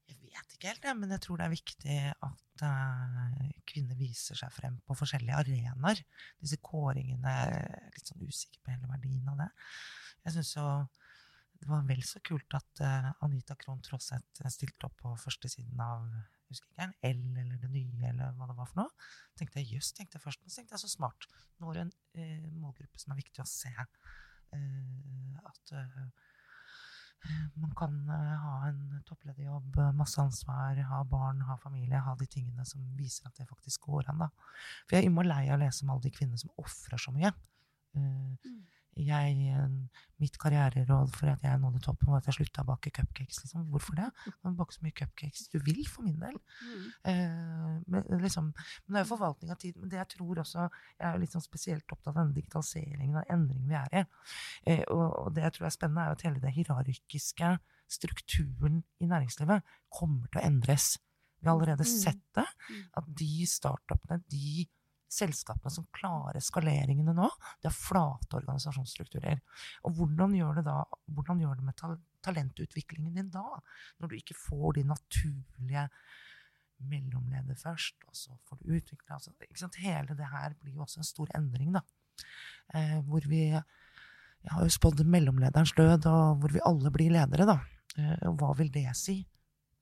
Jeg 0.08 0.20
vet 0.24 0.56
ikke 0.56 0.72
helt, 0.72 0.86
jeg, 0.90 0.98
men 1.00 1.12
jeg 1.16 1.24
tror 1.26 1.40
det 1.40 1.48
er 1.48 1.56
viktig 1.56 1.98
at 2.30 2.66
eh, 2.70 3.50
kvinner 3.68 4.00
viser 4.00 4.40
seg 4.40 4.54
frem 4.56 4.80
på 4.88 4.98
forskjellige 4.98 5.42
arenaer. 5.44 6.04
Disse 6.42 6.60
kåringene 6.64 7.34
er 7.48 7.90
Litt 7.96 8.14
sånn 8.14 8.24
usikker 8.24 8.62
på 8.62 8.74
hele 8.74 8.90
verdien 8.92 9.28
av 9.34 9.44
det. 9.44 9.52
Jeg 10.28 10.38
syns 10.38 10.56
jo 10.58 10.70
det 11.58 11.68
var 11.72 11.86
vel 11.90 12.04
så 12.06 12.20
kult 12.26 12.54
at 12.54 12.82
eh, 12.86 13.12
Anita 13.26 13.56
Krohn 13.60 13.82
Traaseth 13.86 14.50
stilte 14.54 14.90
opp 14.90 14.98
på 15.02 15.14
førstesiden 15.18 15.80
av 15.82 16.06
husker 16.52 16.70
ikke, 16.70 16.92
L 17.10 17.24
eller 17.42 17.58
Det 17.62 17.70
Nye, 17.72 18.12
eller 18.12 18.36
hva 18.38 18.48
det 18.50 18.56
var 18.58 18.70
for 18.70 18.84
noe. 18.84 19.10
tenkte 19.40 19.62
jeg 19.62 19.78
jøss, 19.78 19.92
tenkte 19.98 20.18
jeg 20.18 20.24
først, 20.24 20.44
men 20.44 20.54
så 20.54 20.62
tenkte 20.62 20.78
jeg 20.78 20.84
så 20.86 20.92
smart. 20.94 21.28
Nå 21.60 21.72
er 21.72 21.80
det 21.80 21.84
en 21.86 21.94
eh, 22.22 22.48
målgruppe 22.62 23.02
som 23.02 23.14
er 23.14 23.22
viktig 23.22 23.44
å 23.44 23.50
se. 23.50 23.74
Eh, 24.54 25.40
at 25.48 25.74
eh, 25.74 26.08
Man 27.58 27.74
kan 27.76 27.96
eh, 28.14 28.36
ha 28.44 28.54
en 28.70 29.02
topplederjobb, 29.08 29.80
masse 29.98 30.22
ansvar, 30.22 30.80
ha 30.92 31.04
barn, 31.04 31.42
ha 31.48 31.58
familie, 31.60 32.00
ha 32.00 32.16
de 32.16 32.28
tingene 32.30 32.66
som 32.66 32.84
viser 32.96 33.28
at 33.28 33.40
det 33.40 33.50
faktisk 33.50 33.90
går 33.90 34.12
an. 34.14 34.24
da. 34.26 34.30
For 34.86 34.96
jeg 34.96 35.04
er 35.04 35.10
innmari 35.10 35.32
lei 35.32 35.44
av 35.50 35.58
å 35.58 35.64
lese 35.66 35.84
om 35.84 35.92
alle 35.96 36.06
de 36.08 36.14
kvinnene 36.14 36.40
som 36.40 36.54
ofrer 36.62 37.02
så 37.02 37.12
mye. 37.16 37.34
Eh, 37.98 38.52
Jeg, 38.98 39.36
eh, 39.54 40.02
mitt 40.20 40.38
karriereråd 40.42 41.12
for 41.16 41.30
at 41.30 41.42
jeg 41.46 41.60
nådde 41.62 41.82
toppen, 41.86 42.08
var 42.10 42.18
at 42.18 42.26
jeg 42.26 42.34
slutta 42.40 42.64
å 42.64 42.68
bake 42.72 42.92
cupcakes. 42.92 43.42
Liksom. 43.44 43.68
Hvorfor 43.70 43.96
det? 44.00 44.08
Du 44.26 44.32
kan 44.42 44.56
bake 44.58 44.74
så 44.74 44.82
mye 44.86 44.96
cupcakes 44.98 45.48
du 45.54 45.60
vil, 45.60 45.84
for 45.88 46.02
min 46.04 46.20
del. 46.20 46.38
Eh, 47.06 47.82
men, 47.88 48.04
liksom, 48.24 48.52
men 48.54 48.94
det 48.96 49.02
er 49.02 49.06
jo 49.06 49.12
forvaltning 49.16 49.52
av 49.54 49.58
tid. 49.62 49.76
Men 49.78 49.90
det 49.90 50.00
jeg 50.02 50.10
tror 50.18 50.42
også 50.44 50.70
Jeg 51.00 51.08
er 51.08 51.14
jo 51.14 51.20
litt 51.22 51.32
sånn 51.36 51.46
spesielt 51.46 51.92
opptatt 51.94 52.16
av 52.16 52.22
den 52.26 52.34
digitaliseringen 52.34 53.16
og 53.22 53.26
endringen 53.30 53.68
vi 53.70 53.76
er 53.76 53.98
i. 54.02 54.06
Eh, 54.66 54.84
og, 54.90 55.28
og 55.28 55.34
det 55.36 55.44
jeg 55.44 55.54
tror 55.58 55.66
er 55.70 55.76
spennende, 55.78 56.02
er 56.02 56.08
jo 56.08 56.18
at 56.18 56.26
hele 56.28 56.40
det 56.44 56.54
hierarkiske 56.58 57.52
strukturen 57.88 58.82
i 59.00 59.06
næringslivet 59.08 59.64
kommer 59.94 60.28
til 60.32 60.42
å 60.42 60.46
endres. 60.48 60.98
Vi 61.40 61.48
har 61.48 61.54
allerede 61.56 61.86
Mm. 61.86 61.94
sett 62.02 62.24
det. 62.36 62.48
At 62.98 63.06
de 63.16 63.46
startupene, 63.46 64.24
de 64.32 64.66
selskapene 65.12 65.72
som 65.72 65.88
klarer 65.96 66.44
skaleringene 66.44 67.14
nå, 67.16 67.30
det 67.62 67.70
har 67.70 67.76
flate 67.76 68.40
organisasjonsstrukturer. 68.42 69.40
Og 69.88 69.96
hvordan 69.98 70.36
gjør 70.36 70.60
det 70.60 70.66
da, 70.68 70.82
hvordan 71.16 71.44
gjør 71.44 71.60
det 71.60 71.68
med 71.70 71.78
tal 71.80 71.98
talentutviklingen 72.28 73.14
din 73.16 73.30
da? 73.32 73.46
Når 74.02 74.10
du 74.12 74.16
ikke 74.18 74.36
får 74.36 74.74
de 74.76 74.84
naturlige 74.90 75.86
mellomleder 76.78 77.56
først, 77.58 78.04
og 78.10 78.16
så 78.18 78.36
får 78.50 78.60
du 78.60 78.74
utvikle 78.78 79.16
altså, 79.16 79.32
ikke 79.42 79.62
sant? 79.62 79.80
Hele 79.82 80.18
det 80.18 80.28
her 80.30 80.54
blir 80.60 80.76
jo 80.76 80.84
også 80.86 81.02
en 81.02 81.08
stor 81.08 81.32
endring, 81.38 81.72
da. 81.78 81.82
Eh, 82.74 83.00
hvor 83.06 83.24
vi 83.30 83.46
Jeg 83.48 84.54
har 84.54 84.64
jo 84.64 84.70
spådd 84.70 85.02
mellomlederens 85.04 85.74
død, 85.76 86.06
og 86.06 86.38
hvor 86.40 86.52
vi 86.54 86.62
alle 86.64 86.92
blir 86.94 87.12
ledere, 87.12 87.46
da. 87.50 87.58
Eh, 87.98 88.28
og 88.30 88.38
hva 88.40 88.52
vil 88.58 88.70
det 88.72 88.86
si 88.96 89.28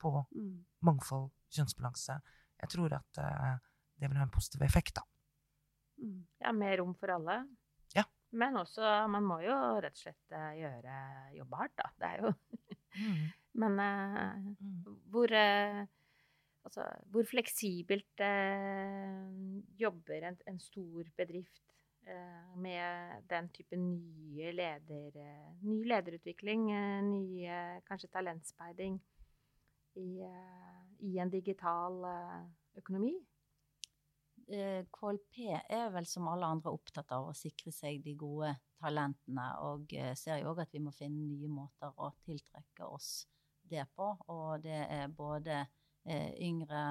på 0.00 0.24
Mm. 0.34 0.64
mangfold, 0.82 1.30
kjønnsbalanse? 1.52 2.20
Jeg 2.60 2.68
tror 2.72 2.92
at 2.96 3.18
eh, 3.18 3.58
det 4.00 4.08
vil 4.08 4.16
ha 4.16 4.24
en 4.24 4.30
positiv 4.30 4.62
effekt, 4.62 4.94
da. 4.96 5.02
Mm. 6.02 6.20
Ja, 6.44 6.52
mer 6.52 6.76
rom 6.80 6.94
for 6.98 7.12
alle. 7.14 7.40
Ja. 7.96 8.04
Men 8.36 8.56
også, 8.60 8.84
man 9.12 9.24
må 9.24 9.40
jo 9.44 9.56
rett 9.80 9.96
og 9.96 10.02
slett 10.02 10.34
eh, 10.36 10.56
gjøre 10.60 10.96
jobbe 11.38 11.60
hardt, 11.62 11.76
da. 11.80 11.90
Det 11.96 12.10
er 12.12 12.24
jo 12.24 12.34
Men 13.60 13.78
eh, 13.80 14.32
Mm. 14.56 14.82
hvor 15.12 15.32
uh, 15.32 15.86
Altså, 16.66 16.82
hvor 17.14 17.22
fleksibelt 17.22 18.20
eh, 18.26 19.20
jobber 19.78 20.24
en, 20.26 20.38
en 20.50 20.58
stor 20.58 21.06
bedrift 21.16 21.62
eh, 22.02 22.56
med 22.58 23.22
den 23.30 23.48
type 23.54 23.78
nye 23.78 24.50
leder... 24.50 25.20
Ny 25.62 25.76
lederutvikling, 25.86 26.66
nye 27.06 27.60
kanskje 27.86 28.10
talentspeiding 28.10 28.98
i, 30.02 30.08
i 31.06 31.18
en 31.22 31.30
digital 31.30 32.02
økonomi? 32.76 33.14
Eh, 34.46 34.84
KLP 34.94 35.40
er 35.74 35.88
vel 35.90 36.06
som 36.06 36.28
alle 36.30 36.46
andre 36.46 36.70
opptatt 36.70 37.10
av 37.16 37.32
å 37.32 37.34
sikre 37.34 37.72
seg 37.74 37.98
de 38.04 38.12
gode 38.18 38.52
talentene, 38.78 39.46
og 39.66 39.90
eh, 39.96 40.12
ser 40.14 40.38
jo 40.38 40.52
òg 40.52 40.62
at 40.62 40.74
vi 40.74 40.82
må 40.84 40.92
finne 40.94 41.24
nye 41.24 41.50
måter 41.50 41.90
å 41.98 42.12
tiltrekke 42.22 42.86
oss 42.86 43.26
det 43.66 43.82
på. 43.98 44.12
Og 44.30 44.62
det 44.62 44.78
er 44.84 45.10
både 45.10 45.64
eh, 46.06 46.30
yngre, 46.46 46.84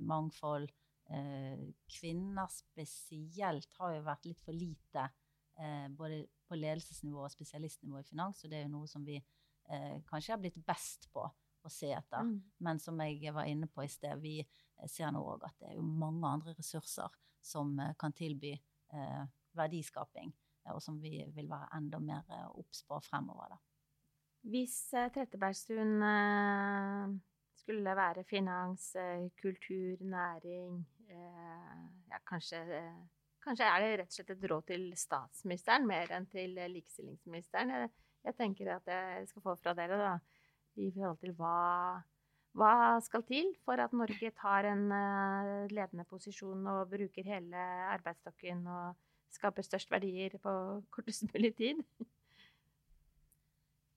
mangfold, 0.00 0.72
kvinner 1.04 2.48
spesielt 2.48 3.74
har 3.76 3.90
jo 3.92 4.04
vært 4.06 4.24
litt 4.24 4.40
for 4.40 4.56
lite 4.56 5.02
både 5.92 6.22
på 6.48 6.56
ledelsesnivå 6.56 7.26
og 7.26 7.34
spesialistnivå 7.34 8.00
i 8.00 8.06
finans, 8.08 8.40
og 8.40 8.48
det 8.48 8.56
er 8.56 8.64
jo 8.64 8.72
noe 8.72 8.88
som 8.88 9.04
vi 9.04 9.18
kanskje 10.08 10.32
har 10.32 10.40
blitt 10.40 10.56
best 10.64 11.04
på 11.12 11.26
å 11.64 11.72
se 11.72 11.90
etter. 11.94 12.24
Mm. 12.24 12.38
Men 12.66 12.80
som 12.82 13.00
jeg 13.04 13.34
var 13.34 13.50
inne 13.50 13.68
på 13.70 13.84
i 13.84 13.90
sted, 13.90 14.20
vi 14.22 14.38
eh, 14.40 14.88
ser 14.90 15.12
nå 15.14 15.22
òg 15.34 15.46
at 15.48 15.58
det 15.60 15.72
er 15.72 15.78
jo 15.78 15.84
mange 15.86 16.28
andre 16.28 16.56
ressurser 16.58 17.12
som 17.44 17.74
eh, 17.80 17.94
kan 18.00 18.14
tilby 18.16 18.54
eh, 18.54 19.22
verdiskaping, 19.54 20.32
og 20.72 20.80
som 20.82 20.96
vi 21.00 21.20
vil 21.36 21.48
være 21.50 21.70
enda 21.76 22.00
mer 22.00 22.34
obs 22.56 22.82
på 22.88 22.98
fremover. 23.04 23.54
Da. 23.54 23.60
Hvis 24.44 24.76
eh, 24.92 25.08
Trettebergstuen 25.12 26.02
eh, 26.04 27.12
skulle 27.56 27.96
være 27.96 28.24
finans, 28.28 28.90
eh, 29.00 29.28
kultur, 29.40 30.02
næring 30.04 30.82
ja, 31.04 32.16
kanskje, 32.26 32.58
kanskje 33.44 33.66
er 33.68 33.82
det 33.82 33.88
rett 34.00 34.08
og 34.08 34.16
slett 34.16 34.30
et 34.32 34.46
råd 34.50 34.64
til 34.70 34.86
statsministeren 34.96 35.84
mer 35.86 36.08
enn 36.16 36.24
til 36.32 36.56
likestillingsministeren. 36.56 37.72
Jeg, 37.76 37.90
jeg 38.24 38.36
tenker 38.38 38.70
at 38.72 38.88
jeg 38.88 39.28
skal 39.28 39.44
få 39.44 39.54
fra 39.60 39.74
dere, 39.76 39.98
da 40.00 40.14
i 40.76 40.90
forhold 40.94 41.20
til 41.22 41.34
hva, 41.38 42.00
hva 42.58 42.74
skal 43.04 43.24
til 43.28 43.50
for 43.64 43.80
at 43.82 43.94
Norge 43.96 44.30
tar 44.40 44.68
en 44.70 44.84
uh, 44.90 45.64
ledende 45.70 46.06
posisjon 46.10 46.66
og 46.74 46.90
bruker 46.90 47.26
hele 47.28 47.66
arbeidsstokken 47.94 48.66
og 48.66 48.94
skaper 49.34 49.66
størst 49.66 49.90
verdier 49.90 50.36
på 50.42 50.54
kortest 50.94 51.26
mulig 51.32 51.54
tid? 51.58 51.82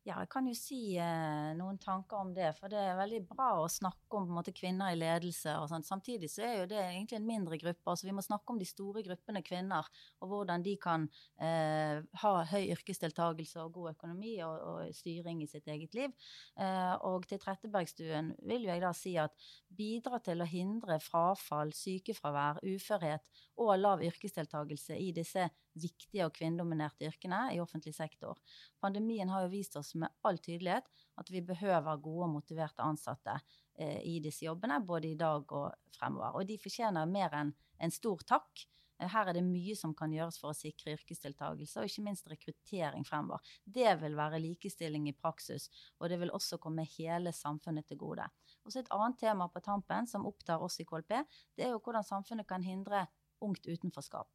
Ja, 0.08 0.22
jeg 0.24 0.30
kan 0.32 0.46
jo 0.48 0.54
si 0.56 0.96
eh, 1.04 1.50
noen 1.60 1.76
tanker 1.84 2.22
om 2.22 2.30
det. 2.32 2.54
For 2.56 2.72
det 2.72 2.80
er 2.80 2.96
veldig 2.96 3.26
bra 3.28 3.50
å 3.60 3.66
snakke 3.68 4.16
om 4.16 4.30
måte, 4.38 4.54
kvinner 4.56 4.94
i 4.94 5.00
ledelse. 5.00 5.52
og 5.60 5.68
sånt. 5.68 5.88
Samtidig 5.88 6.30
så 6.32 6.46
er 6.48 6.54
jo 6.62 6.70
det 6.72 6.80
egentlig 6.80 7.18
en 7.18 7.28
mindre 7.28 7.60
gruppe. 7.60 7.92
altså 7.92 8.08
Vi 8.08 8.14
må 8.16 8.24
snakke 8.24 8.54
om 8.54 8.62
de 8.62 8.68
store 8.70 9.04
gruppene 9.04 9.42
kvinner, 9.44 9.90
og 10.24 10.32
hvordan 10.32 10.64
de 10.64 10.78
kan 10.80 11.10
eh, 11.44 12.00
ha 12.22 12.32
høy 12.54 12.70
yrkesdeltakelse 12.78 13.60
og 13.66 13.74
god 13.76 13.98
økonomi 13.98 14.38
og, 14.48 14.56
og 14.72 14.96
styring 14.96 15.44
i 15.44 15.50
sitt 15.52 15.68
eget 15.68 16.00
liv. 16.00 16.16
Eh, 16.56 16.96
og 17.10 17.28
til 17.28 17.44
Trettebergstuen 17.44 18.32
vil 18.48 18.64
jo 18.64 18.72
jeg 18.72 18.86
da 18.86 18.94
si 18.96 19.18
at 19.20 19.36
bidra 19.68 20.22
til 20.24 20.40
å 20.40 20.48
hindre 20.48 21.02
frafall, 21.04 21.76
sykefravær, 21.76 22.64
uførhet 22.64 23.44
og 23.60 23.76
lav 23.82 24.08
yrkesdeltakelse 24.08 24.96
i 25.04 25.12
disse 25.12 25.50
viktige 25.82 26.28
og 26.28 26.34
kvinnedominerte 26.36 27.08
yrkene 27.08 27.42
i 27.56 27.62
offentlig 27.64 27.94
sektor. 27.96 28.40
Pandemien 28.84 29.30
har 29.32 29.46
jo 29.46 29.54
vist 29.54 29.78
oss 29.80 29.94
med 29.96 30.14
all 30.28 30.40
tydelighet 30.40 30.90
at 31.18 31.32
vi 31.34 31.44
behøver 31.46 32.02
gode 32.04 32.28
og 32.28 32.34
motiverte 32.38 32.86
ansatte 32.86 33.38
eh, 33.80 34.02
i 34.06 34.18
disse 34.24 34.46
jobbene, 34.46 34.80
både 34.86 35.12
i 35.12 35.20
dag 35.20 35.54
og 35.58 35.94
fremover. 35.98 36.38
Og 36.38 36.50
de 36.50 36.60
fortjener 36.62 37.10
mer 37.10 37.36
enn 37.38 37.54
en 37.84 37.94
stor 37.94 38.22
takk. 38.28 38.68
Eh, 39.00 39.10
her 39.14 39.30
er 39.30 39.38
det 39.38 39.46
mye 39.46 39.76
som 39.78 39.94
kan 39.98 40.14
gjøres 40.14 40.40
for 40.42 40.52
å 40.52 40.58
sikre 40.58 40.96
yrkesdeltakelse, 40.98 41.82
og 41.82 41.90
ikke 41.90 42.06
minst 42.06 42.30
rekruttering 42.32 43.06
fremover. 43.08 43.44
Det 43.64 43.90
vil 44.02 44.18
være 44.18 44.42
likestilling 44.44 45.08
i 45.10 45.16
praksis, 45.18 45.70
og 46.00 46.10
det 46.12 46.20
vil 46.22 46.34
også 46.34 46.60
komme 46.62 46.88
hele 46.98 47.34
samfunnet 47.36 47.88
til 47.90 48.02
gode. 48.02 48.28
Og 48.66 48.74
så 48.74 48.80
Et 48.80 48.92
annet 48.94 49.18
tema 49.20 49.48
på 49.50 49.60
tampen 49.64 50.08
som 50.08 50.26
opptar 50.26 50.62
oss 50.62 50.80
i 50.80 50.86
KLP, 50.86 51.24
det 51.58 51.66
er 51.66 51.72
jo 51.74 51.80
hvordan 51.82 52.04
samfunnet 52.04 52.48
kan 52.48 52.64
hindre 52.64 53.08
ungt 53.42 53.66
utenforskap. 53.68 54.28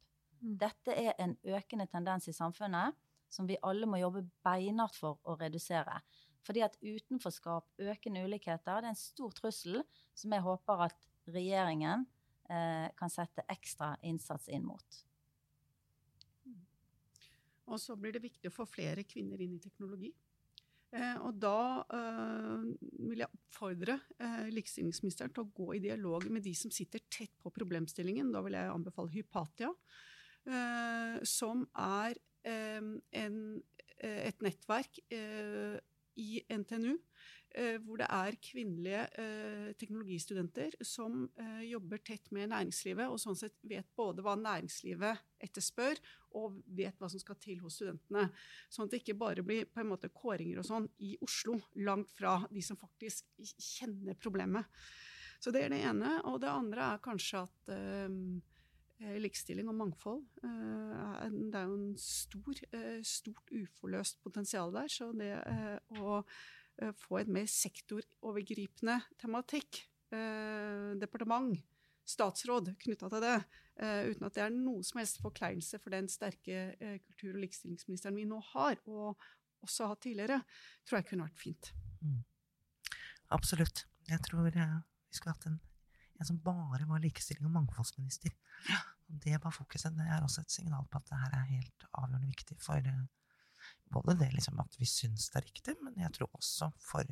Mm. 0.43 0.57
Dette 0.59 0.95
er 0.99 1.15
en 1.23 1.37
økende 1.55 1.87
tendens 1.91 2.27
i 2.27 2.35
samfunnet 2.35 2.97
som 3.31 3.47
vi 3.49 3.57
alle 3.65 3.87
må 3.89 3.97
jobbe 3.97 4.25
beinhardt 4.45 4.99
for 4.99 5.21
å 5.25 5.37
redusere. 5.39 6.01
Fordi 6.43 6.61
at 6.65 6.75
utenforskap, 6.83 7.69
økende 7.79 8.25
ulikheter, 8.27 8.83
det 8.83 8.89
er 8.89 8.91
en 8.91 8.99
stor 8.99 9.31
trussel 9.37 9.79
som 10.13 10.35
jeg 10.35 10.43
håper 10.43 10.85
at 10.89 11.07
regjeringen 11.31 12.03
eh, 12.51 12.91
kan 12.99 13.11
sette 13.11 13.45
ekstra 13.49 13.93
innsats 14.03 14.51
inn 14.51 14.67
mot. 14.67 14.99
Og 17.71 17.79
så 17.79 17.95
blir 17.95 18.13
det 18.13 18.25
viktig 18.25 18.51
å 18.51 18.53
få 18.53 18.67
flere 18.67 19.05
kvinner 19.07 19.39
inn 19.41 19.55
i 19.55 19.63
teknologi. 19.63 20.11
Eh, 20.93 21.15
og 21.25 21.39
da 21.41 21.81
eh, 21.95 22.65
vil 23.07 23.23
jeg 23.23 23.31
oppfordre 23.33 23.95
eh, 24.21 24.49
likestillingsministeren 24.53 25.31
til 25.33 25.45
å 25.45 25.53
gå 25.55 25.71
i 25.77 25.81
dialog 25.81 26.27
med 26.29 26.43
de 26.45 26.53
som 26.57 26.73
sitter 26.73 27.01
tett 27.09 27.33
på 27.41 27.53
problemstillingen. 27.55 28.29
Da 28.35 28.43
vil 28.45 28.59
jeg 28.59 28.69
anbefale 28.69 29.13
Hypatia, 29.15 29.71
som 31.23 31.63
er 31.79 32.17
en, 32.43 33.63
eh, 33.97 34.27
et 34.27 34.43
nettverk 34.43 34.99
eh, 35.13 35.79
i 36.19 36.43
NTNU 36.51 36.93
eh, 37.55 37.77
hvor 37.81 38.01
det 38.01 38.07
er 38.09 38.37
kvinnelige 38.43 39.05
teknologistudenter 39.79 40.75
som 40.85 41.25
jobber 41.65 42.01
tett 42.05 42.29
med 42.33 42.51
næringslivet, 42.51 43.09
og 43.09 43.21
sånn 43.21 43.37
sett 43.37 43.55
vet 43.65 43.87
både 43.97 44.25
hva 44.25 44.35
næringslivet 44.37 45.23
etterspør, 45.43 46.01
og 46.37 46.59
vet 46.65 46.97
hva 46.97 47.09
som 47.09 47.21
skal 47.21 47.37
til 47.41 47.61
hos 47.61 47.77
studentene. 47.77 48.27
Sånn 48.73 48.87
at 48.87 48.93
det 48.93 49.03
ikke 49.03 49.17
bare 49.21 49.45
blir 49.45 49.67
på 49.69 49.83
en 49.83 49.91
måte 49.91 50.09
kåringer 50.13 50.61
og 50.61 50.69
sånn 50.69 50.87
i 51.05 51.15
Oslo, 51.25 51.59
langt 51.85 52.13
fra 52.17 52.39
de 52.49 52.63
som 52.65 52.79
faktisk 52.81 53.29
kjenner 53.57 54.17
problemet. 54.17 54.65
Så 55.43 55.51
det 55.53 55.65
er 55.65 55.73
det 55.73 55.83
ene. 55.85 56.15
Og 56.31 56.39
det 56.41 56.49
andre 56.49 56.93
er 56.93 57.03
kanskje 57.03 57.43
at 57.43 57.71
Eh, 57.73 58.09
likestilling 59.01 59.67
og 59.69 59.75
mangfold. 59.75 60.23
Eh, 60.43 61.29
det 61.51 61.59
er 61.59 61.67
jo 61.67 61.77
en 61.77 61.97
stor, 61.97 62.59
eh, 62.71 63.01
stort 63.03 63.51
uforløst 63.51 64.21
potensial 64.23 64.73
der. 64.73 64.87
Så 64.87 65.11
det 65.17 65.33
å 65.99 66.23
få 66.97 67.19
et 67.19 67.27
mer 67.29 67.45
sektorovergripende 67.45 68.95
tematikk, 69.21 69.83
departement, 70.09 71.59
statsråd 72.05 72.71
knytta 72.81 73.09
til 73.09 73.21
det, 73.21 73.35
uten 74.09 74.25
at 74.25 74.33
det 74.33 74.41
er 74.41 74.49
noe 74.49 74.81
som 74.81 74.97
helst 74.97 75.21
forkleinelse 75.21 75.79
for 75.79 75.93
den 75.93 76.09
sterke 76.09 76.73
kultur- 77.05 77.35
og 77.35 77.43
likestillingsministeren 77.43 78.17
vi 78.17 78.25
nå 78.25 78.41
har, 78.53 78.81
og 78.87 79.21
også 79.61 79.85
har 79.85 79.93
hatt 79.93 80.01
tidligere, 80.01 80.39
tror 80.85 80.97
jeg 80.97 81.07
kunne 81.11 81.27
vært 81.29 81.43
fint. 81.45 81.71
Mm. 82.01 82.23
Absolutt. 83.37 83.85
Jeg 84.09 84.19
tror 84.25 84.49
vi 84.49 84.65
skulle 85.13 85.33
hatt 85.37 85.45
en 85.47 85.61
en 86.19 86.27
som 86.29 86.39
bare 86.39 86.85
var 86.89 87.01
likestilling- 87.03 87.47
og 87.49 87.55
mangfoldsminister. 87.55 88.33
Ja. 88.69 88.81
Det 89.07 89.37
var 89.43 89.51
fokuset. 89.51 89.95
Det 89.97 90.05
er 90.07 90.23
også 90.23 90.41
et 90.41 90.51
signal 90.51 90.85
på 90.89 90.97
at 90.97 91.09
det 91.09 91.19
her 91.19 91.37
er 91.39 91.49
helt 91.51 91.85
avgjørende 91.91 92.29
viktig 92.31 92.57
for 92.61 92.77
eh, 92.77 93.05
både 93.93 94.17
det 94.19 94.31
liksom 94.33 94.59
at 94.59 94.77
vi 94.79 94.87
syns 94.89 95.29
det 95.31 95.41
er 95.41 95.47
riktig, 95.47 95.75
men 95.81 95.97
jeg 95.99 96.13
tror 96.15 96.29
også 96.33 96.69
for 96.81 97.07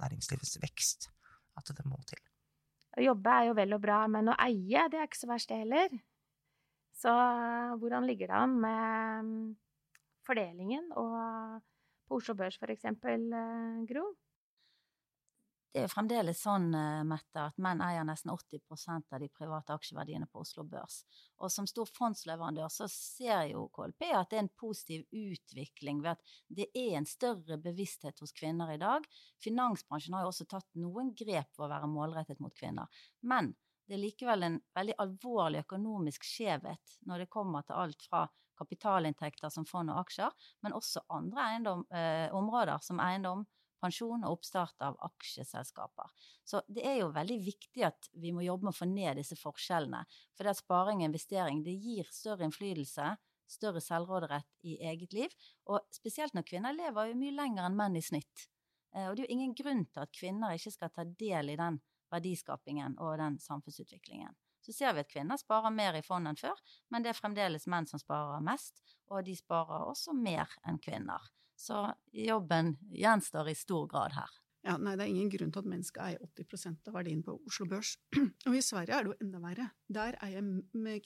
næringslivets 0.00 0.58
vekst 0.62 1.10
at 1.56 1.72
det 1.76 1.86
må 1.88 1.98
til. 2.08 2.20
Å 2.96 3.04
jobbe 3.04 3.32
er 3.32 3.48
jo 3.48 3.56
vel 3.56 3.76
og 3.76 3.82
bra, 3.82 4.02
men 4.08 4.32
å 4.32 4.36
eie, 4.40 4.86
det 4.90 5.00
er 5.00 5.08
ikke 5.08 5.20
så 5.20 5.30
verst, 5.30 5.52
det 5.52 5.62
heller. 5.64 5.96
Så 6.96 7.12
hvordan 7.80 8.06
ligger 8.08 8.30
det 8.30 8.36
an 8.38 8.54
med 8.60 9.26
mm, 9.26 9.48
fordelingen 10.24 10.92
og 10.96 11.16
på 12.06 12.20
Oslo 12.20 12.36
Børs, 12.38 12.56
eksempel, 12.62 13.26
eh, 13.34 13.82
Gro? 13.90 14.06
Det 15.74 15.82
er 15.84 15.90
fremdeles 15.92 16.38
sånn, 16.40 16.70
eh, 16.74 17.02
Mette, 17.04 17.42
at 17.50 17.58
menn 17.60 17.82
eier 17.84 18.04
nesten 18.06 18.30
80% 18.32 19.12
av 19.12 19.20
de 19.20 19.28
private 19.28 19.74
aksjeverdiene 19.74 20.28
på 20.32 20.40
Oslo 20.40 20.64
Børs. 20.64 21.02
Og 21.44 21.52
som 21.52 21.66
stor 21.68 21.90
fondsleverandør 21.98 22.70
så 22.72 22.88
ser 22.88 23.50
jo 23.50 23.66
KLP 23.76 24.08
at 24.16 24.30
det 24.30 24.38
er 24.38 24.44
en 24.46 24.54
positiv 24.56 25.04
utvikling 25.12 26.00
ved 26.04 26.14
at 26.14 26.32
det 26.48 26.70
er 26.72 26.96
en 26.96 27.08
større 27.08 27.58
bevissthet 27.60 28.24
hos 28.24 28.32
kvinner 28.32 28.72
i 28.72 28.80
dag. 28.80 29.04
Finansbransjen 29.44 30.16
har 30.16 30.24
jo 30.24 30.32
også 30.32 30.48
tatt 30.48 30.68
noen 30.80 31.12
grep 31.18 31.52
for 31.52 31.66
å 31.66 31.72
være 31.74 31.92
målrettet 31.92 32.40
mot 32.40 32.56
kvinner. 32.56 32.88
Men 33.20 33.52
det 33.86 33.98
er 33.98 34.02
likevel 34.02 34.42
en 34.42 34.58
veldig 34.74 34.96
alvorlig 35.02 35.60
økonomisk 35.66 36.24
skjevhet 36.26 36.96
når 37.06 37.24
det 37.24 37.32
kommer 37.36 37.66
til 37.66 37.78
alt 37.84 38.08
fra 38.08 38.24
kapitalinntekter 38.56 39.52
som 39.52 39.66
fond 39.68 39.92
og 39.92 40.00
aksjer, 40.06 40.32
men 40.64 40.74
også 40.76 41.04
andre 41.12 41.44
eiendom, 41.50 41.84
eh, 41.92 42.32
områder 42.34 42.80
som 42.82 43.00
eiendom, 43.04 43.44
pensjon 43.82 44.24
og 44.24 44.38
oppstart 44.38 44.82
av 44.84 44.96
aksjeselskaper. 45.08 46.10
Så 46.44 46.62
det 46.68 46.84
er 46.88 47.00
jo 47.00 47.12
veldig 47.14 47.38
viktig 47.44 47.84
at 47.86 48.10
vi 48.16 48.32
må 48.34 48.44
jobbe 48.46 48.68
med 48.68 48.74
å 48.74 48.78
få 48.78 48.88
ned 48.90 49.20
disse 49.20 49.38
forskjellene. 49.40 50.02
For 50.36 50.46
det 50.46 50.56
at 50.56 50.62
sparing 50.62 51.02
og 51.02 51.10
investering 51.10 51.62
det 51.66 51.76
gir 51.76 52.08
større 52.12 52.46
innflytelse, 52.46 53.14
større 53.46 53.82
selvråderett 53.82 54.48
i 54.66 54.78
eget 54.90 55.12
liv. 55.14 55.34
Og 55.70 55.84
spesielt 55.94 56.34
når 56.34 56.46
kvinner 56.48 56.76
lever 56.76 57.10
jo 57.10 57.20
mye 57.20 57.36
lenger 57.36 57.68
enn 57.68 57.78
menn 57.78 57.98
i 57.98 58.04
snitt. 58.04 58.48
Eh, 58.94 59.06
og 59.08 59.16
det 59.16 59.24
er 59.24 59.28
jo 59.28 59.36
ingen 59.36 59.54
grunn 59.58 59.84
til 59.86 60.02
at 60.02 60.14
kvinner 60.14 60.56
ikke 60.56 60.74
skal 60.74 60.92
ta 60.94 61.06
del 61.06 61.52
i 61.52 61.60
den 61.60 61.78
verdiskapingen 62.12 62.98
og 63.02 63.16
den 63.20 63.38
samfunnsutviklingen. 63.42 64.34
Så 64.66 64.74
ser 64.74 64.96
vi 64.96 65.04
at 65.04 65.10
kvinner 65.10 65.38
sparer 65.38 65.70
mer 65.70 65.94
i 65.94 66.02
fond 66.02 66.26
enn 66.26 66.38
før, 66.38 66.58
men 66.90 67.04
det 67.04 67.12
er 67.12 67.18
fremdeles 67.18 67.68
menn 67.70 67.86
som 67.86 68.02
sparer 68.02 68.42
mest, 68.42 68.80
og 69.06 69.22
de 69.26 69.36
sparer 69.38 69.86
også 69.86 70.14
mer 70.16 70.50
enn 70.66 70.80
kvinner. 70.82 71.22
Så 71.56 71.86
jobben 72.12 72.76
gjenstår 72.92 73.48
i 73.50 73.56
stor 73.56 73.86
grad 73.90 74.16
her. 74.16 74.34
Ja, 74.66 74.74
nei, 74.82 74.96
Det 74.98 75.04
er 75.04 75.12
ingen 75.12 75.30
grunn 75.30 75.52
til 75.54 75.62
at 75.62 75.68
mennesket 75.70 76.02
eier 76.02 76.22
80% 76.26 76.90
av 76.90 76.96
verdien 76.98 77.22
på 77.22 77.36
Oslo 77.46 77.68
Børs. 77.70 77.94
Og 78.48 78.56
i 78.58 78.64
Sverige 78.64 78.96
er 78.96 79.06
det 79.06 79.12
jo 79.12 79.18
enda 79.22 79.40
verre. 79.44 79.68
Der 79.86 80.18
eier 80.26 80.42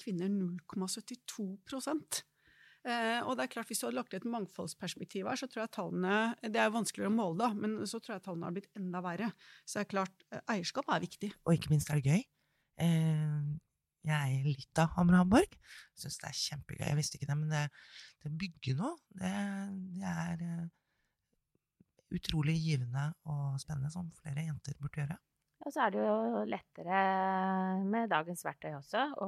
kvinner 0.01 0.33
0,72 0.33 2.23
eh, 2.89 3.21
og 3.21 3.37
det 3.37 3.45
er 3.45 3.53
klart, 3.53 3.69
Hvis 3.69 3.83
du 3.83 3.87
hadde 3.87 3.99
lagt 3.99 4.17
et 4.17 4.25
mangfoldsperspektiv 4.25 5.29
her, 5.29 5.37
så 5.37 5.47
tror 5.47 5.67
jeg 5.67 5.75
tallene 5.77 6.35
Det 6.41 6.57
er 6.57 6.73
vanskeligere 6.73 7.13
å 7.13 7.19
måle, 7.19 7.37
da, 7.43 7.53
men 7.53 7.77
så 7.85 8.01
tror 8.01 8.17
jeg 8.17 8.25
tallene 8.25 8.49
har 8.49 8.57
blitt 8.57 8.81
enda 8.81 9.05
verre. 9.05 9.33
Så 9.67 9.79
det 9.79 9.85
er 9.85 9.93
klart, 9.93 10.29
eh, 10.33 10.45
eierskap 10.57 10.89
er 10.89 11.05
viktig. 11.05 11.35
Og 11.45 11.59
ikke 11.59 11.75
minst 11.75 11.93
er 11.93 12.01
det 12.01 12.09
gøy. 12.09 12.25
Eh, 12.81 13.51
Jeg 14.07 14.17
eier 14.17 14.45
litt 14.47 14.81
av 14.81 14.95
Hamar 14.97 15.21
Hamburg. 15.21 15.57
Syns 15.99 16.19
det 16.21 16.29
er 16.31 16.39
kjempegøy. 16.41 16.85
Jeg 16.89 16.99
visste 16.99 17.19
ikke 17.19 17.29
det, 17.31 17.39
men 17.41 17.51
det, 17.53 17.65
det 18.25 18.33
bygger 18.41 18.79
noe. 18.79 18.95
Det, 19.21 19.33
det 20.01 20.13
er 20.13 20.45
uh, 20.45 20.69
utrolig 22.17 22.57
givende 22.61 23.11
og 23.29 23.59
spennende, 23.63 23.93
som 23.93 24.09
flere 24.23 24.47
jenter 24.49 24.79
burde 24.81 25.03
gjøre. 25.03 25.19
Og 25.61 25.75
så 25.75 25.85
er 25.85 25.93
det 25.93 26.05
jo 26.07 26.45
lettere 26.49 27.01
med 27.85 28.09
dagens 28.09 28.47
verktøy 28.47 28.71
også 28.79 29.03
å, 29.21 29.27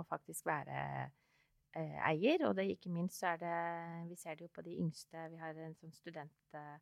faktisk 0.10 0.48
være 0.50 0.80
eh, 1.78 2.00
eier. 2.10 2.42
Og 2.48 2.56
det, 2.58 2.66
ikke 2.74 2.90
minst 2.90 3.22
så 3.22 3.36
er 3.36 3.44
det 3.44 3.58
Vi 4.10 4.18
ser 4.18 4.34
det 4.34 4.48
jo 4.48 4.54
på 4.56 4.66
de 4.66 4.74
yngste. 4.82 5.28
Vi 5.30 5.38
har 5.38 5.54
en 5.54 5.78
sånn 5.78 5.94
student 5.94 6.34
Eh, 6.54 6.78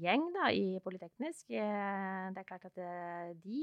gjeng 0.00 0.28
da, 0.34 0.50
i 0.54 0.78
Politeknisk. 0.84 1.50
Eh, 1.50 2.28
det 2.34 2.42
er 2.42 2.48
klart 2.48 2.66
at 2.68 2.78
eh, 2.82 3.32
de 3.42 3.62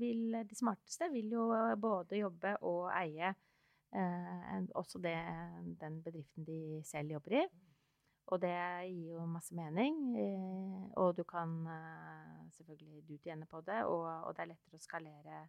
vil 0.00 0.38
De 0.48 0.58
smarteste 0.58 1.10
vil 1.12 1.32
jo 1.32 1.48
både 1.80 2.20
jobbe 2.22 2.56
og 2.62 2.88
eie 2.94 3.34
også 4.74 4.98
det, 4.98 5.14
den 5.78 6.00
bedriften 6.02 6.42
de 6.42 6.80
selv 6.82 7.12
jobber 7.14 7.36
i. 7.38 7.42
Og 8.34 8.40
det 8.42 8.56
gir 8.88 9.12
jo 9.12 9.26
masse 9.30 9.54
mening. 9.54 10.00
Og 10.98 11.12
du 11.14 11.22
kan 11.22 11.52
selvfølgelig 12.56 13.04
du 13.06 13.14
tjene 13.22 13.46
på 13.46 13.60
det, 13.60 13.84
og, 13.84 14.08
og 14.26 14.34
det 14.34 14.42
er 14.42 14.50
lettere 14.50 14.80
å 14.80 14.82
skalere 14.82 15.44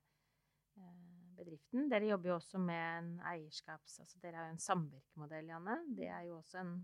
bedriften. 1.36 1.90
Dere 1.92 2.12
jobber 2.12 2.30
jo 2.30 2.36
også 2.40 2.62
med 2.62 2.84
en 3.00 3.10
eierskaps... 3.32 4.00
Altså 4.04 4.20
dere 4.22 4.40
har 4.40 4.50
jo 4.50 4.56
en 4.56 4.66
samvirkemodell, 4.66 5.50
Janne. 5.52 5.78
Det 5.98 6.08
er 6.08 6.28
jo 6.30 6.38
også 6.40 6.62
en 6.62 6.76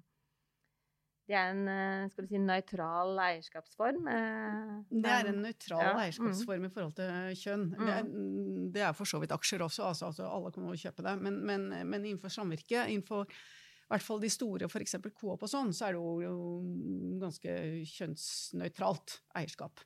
det 1.31 1.37
er 1.39 1.53
en 1.53 1.63
eh, 1.71 2.09
skal 2.11 2.25
du 2.25 2.33
si, 2.33 2.41
nøytral 2.43 3.21
eierskapsform. 3.23 4.09
Eh, 4.11 4.73
det 4.91 5.13
er 5.15 5.29
en 5.31 5.39
nøytral 5.45 5.85
ja. 5.85 5.93
eierskapsform 6.03 6.67
i 6.67 6.71
forhold 6.73 6.97
til 6.97 7.39
kjønn. 7.39 7.65
Mm. 7.71 7.79
Det, 7.79 7.95
er, 7.95 8.11
det, 8.75 8.83
er, 8.89 8.97
for 8.97 9.07
så 9.07 9.21
vidt 9.23 9.35
aksjer 9.35 9.63
også, 9.63 9.85
altså, 9.87 10.09
altså 10.11 10.27
alle 10.27 10.51
kan 10.51 10.67
jo 10.67 10.79
kjøpe 10.83 11.05
det. 11.07 11.15
Men, 11.23 11.39
men, 11.47 11.67
men 11.87 12.03
innenfor 12.03 12.33
samvirke, 12.33 12.83
innenfor 12.83 13.31
i 13.31 13.93
hvert 13.93 14.07
fall 14.07 14.21
de 14.23 14.31
store, 14.31 14.67
f.eks. 14.71 14.97
Coop 15.19 15.41
og 15.43 15.49
sånn, 15.51 15.73
så 15.75 15.89
er 15.89 15.97
det 15.97 16.27
jo 16.27 16.35
ganske 17.19 17.55
kjønnsnøytralt 17.91 19.17
eierskap. 19.39 19.83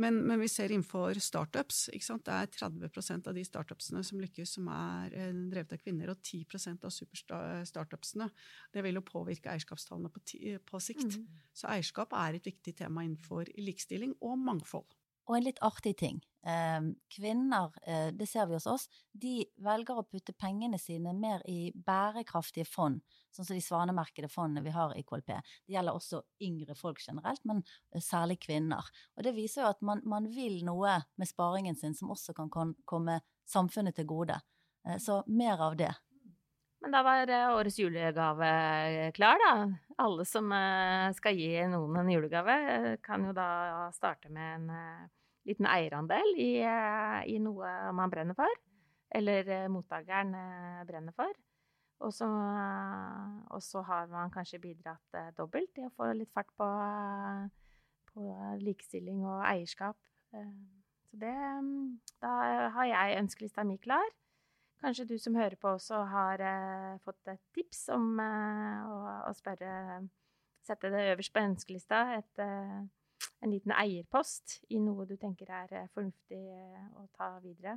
Men, 0.00 0.16
men, 0.26 0.40
vi 0.42 0.48
ser 0.50 0.72
innenfor 0.72 1.18
startups. 1.22 1.84
Det 1.92 2.34
er 2.34 2.48
30% 2.50 3.28
av 3.30 3.36
de 3.36 3.44
startupsene 3.46 4.02
som 4.06 4.22
lykkes, 4.22 4.56
som 4.56 4.68
er 4.74 5.14
eh, 5.14 5.30
drevet 5.52 5.76
av 5.76 5.82
kvinner, 5.82 6.10
og 6.10 6.18
10% 6.18 6.86
av 6.88 6.94
superstartupsene. 6.94 8.28
Det 8.74 8.82
vil 8.86 8.98
jo 8.98 9.04
påvirke 9.06 9.52
eierskapstallene 9.52 10.10
på, 10.10 10.24
på 10.66 10.82
sikt. 10.82 11.20
Mm. 11.20 11.46
Så 11.54 11.70
eierskap 11.70 12.16
er 12.18 12.40
et 12.40 12.50
viktig 12.50 12.74
tema 12.82 13.06
innenfor 13.06 13.52
likestilling 13.60 14.16
og 14.20 14.38
mangfold. 14.42 14.90
Og 15.28 15.38
en 15.38 15.46
litt 15.46 15.60
artig 15.64 15.94
ting. 16.00 16.22
Ehm, 16.46 16.94
kvinner, 17.08 17.72
eh, 17.82 18.10
det 18.10 18.26
ser 18.28 18.46
vi 18.46 18.52
hos 18.52 18.66
oss, 18.66 18.88
de 19.12 19.46
velger 19.56 19.96
å 19.96 20.04
putte 20.04 20.34
pengene 20.36 20.78
sine 20.78 21.14
mer 21.16 21.40
i 21.48 21.72
bærekraftige 21.72 22.66
fond, 22.68 23.00
sånn 23.32 23.46
som 23.46 23.56
de 23.56 23.62
svanemerkede 23.64 24.28
fondene 24.28 24.62
vi 24.62 24.74
har 24.74 24.92
i 24.92 25.02
KLP. 25.02 25.40
Det 25.64 25.72
gjelder 25.72 25.96
også 25.96 26.20
yngre 26.42 26.76
folk 26.76 27.00
generelt, 27.00 27.40
men 27.44 27.64
eh, 27.94 28.00
særlig 28.00 28.40
kvinner. 28.44 28.84
Og 29.16 29.24
det 29.24 29.34
viser 29.34 29.62
jo 29.62 29.70
at 29.72 29.80
man, 29.80 30.02
man 30.04 30.28
vil 30.28 30.60
noe 30.64 30.98
med 31.16 31.28
sparingen 31.28 31.76
sin 31.76 31.94
som 31.94 32.12
også 32.12 32.36
kan 32.36 32.52
komme 32.84 33.20
samfunnet 33.48 33.96
til 33.96 34.04
gode. 34.04 34.36
Eh, 34.86 34.98
så 35.00 35.22
mer 35.26 35.64
av 35.64 35.78
det. 35.80 35.94
Men 36.84 36.92
da 36.92 37.00
var 37.00 37.30
årets 37.56 37.78
julegave 37.80 39.12
klar, 39.16 39.40
da. 39.40 39.54
Alle 40.02 40.24
som 40.26 40.50
skal 41.14 41.38
gi 41.38 41.52
noen 41.70 42.00
en 42.00 42.10
julegave, 42.10 42.54
kan 43.04 43.24
jo 43.28 43.34
da 43.36 43.90
starte 43.94 44.30
med 44.32 44.56
en 44.56 45.10
liten 45.46 45.68
eierandel 45.70 46.34
i, 46.40 46.52
i 47.30 47.36
noe 47.42 47.70
man 47.94 48.10
brenner 48.10 48.36
for. 48.38 48.62
Eller 49.14 49.68
mottakeren 49.70 50.34
brenner 50.88 51.14
for. 51.14 51.30
Og 52.02 52.12
så, 52.12 52.26
og 53.54 53.62
så, 53.62 53.82
har 53.86 54.08
man 54.10 54.32
kanskje 54.34 54.58
bidratt 54.60 55.20
dobbelt 55.38 55.78
i 55.78 55.86
å 55.86 55.92
få 55.94 56.10
litt 56.16 56.32
fart 56.34 56.50
på, 56.58 56.66
på 58.10 58.34
likestilling 58.60 59.22
og 59.22 59.44
eierskap. 59.46 59.96
Så 60.34 61.20
det 61.22 61.36
Da 62.20 62.34
har 62.74 62.90
jeg 62.90 63.18
ønskelista 63.22 63.64
mi 63.64 63.78
klar. 63.78 64.06
Kanskje 64.82 65.06
du 65.08 65.14
som 65.18 65.36
hører 65.38 65.56
på 65.56 65.70
også 65.78 66.02
har 66.10 66.42
fått 67.06 67.30
et 67.32 67.40
tips 67.56 67.86
om 67.94 68.18
å, 68.20 68.93
å, 69.28 69.32
spørre 69.36 69.72
Sette 70.64 70.88
det 70.88 71.02
øverst 71.12 71.32
på 71.34 71.42
ønskelista. 71.44 71.98
Et, 72.16 72.38
uh, 72.40 72.86
en 73.44 73.50
liten 73.52 73.74
eierpost 73.76 74.62
i 74.72 74.78
noe 74.80 75.04
du 75.04 75.18
tenker 75.20 75.50
er 75.52 75.90
fornuftig 75.92 76.40
å 76.96 77.04
ta 77.18 77.34
videre. 77.42 77.74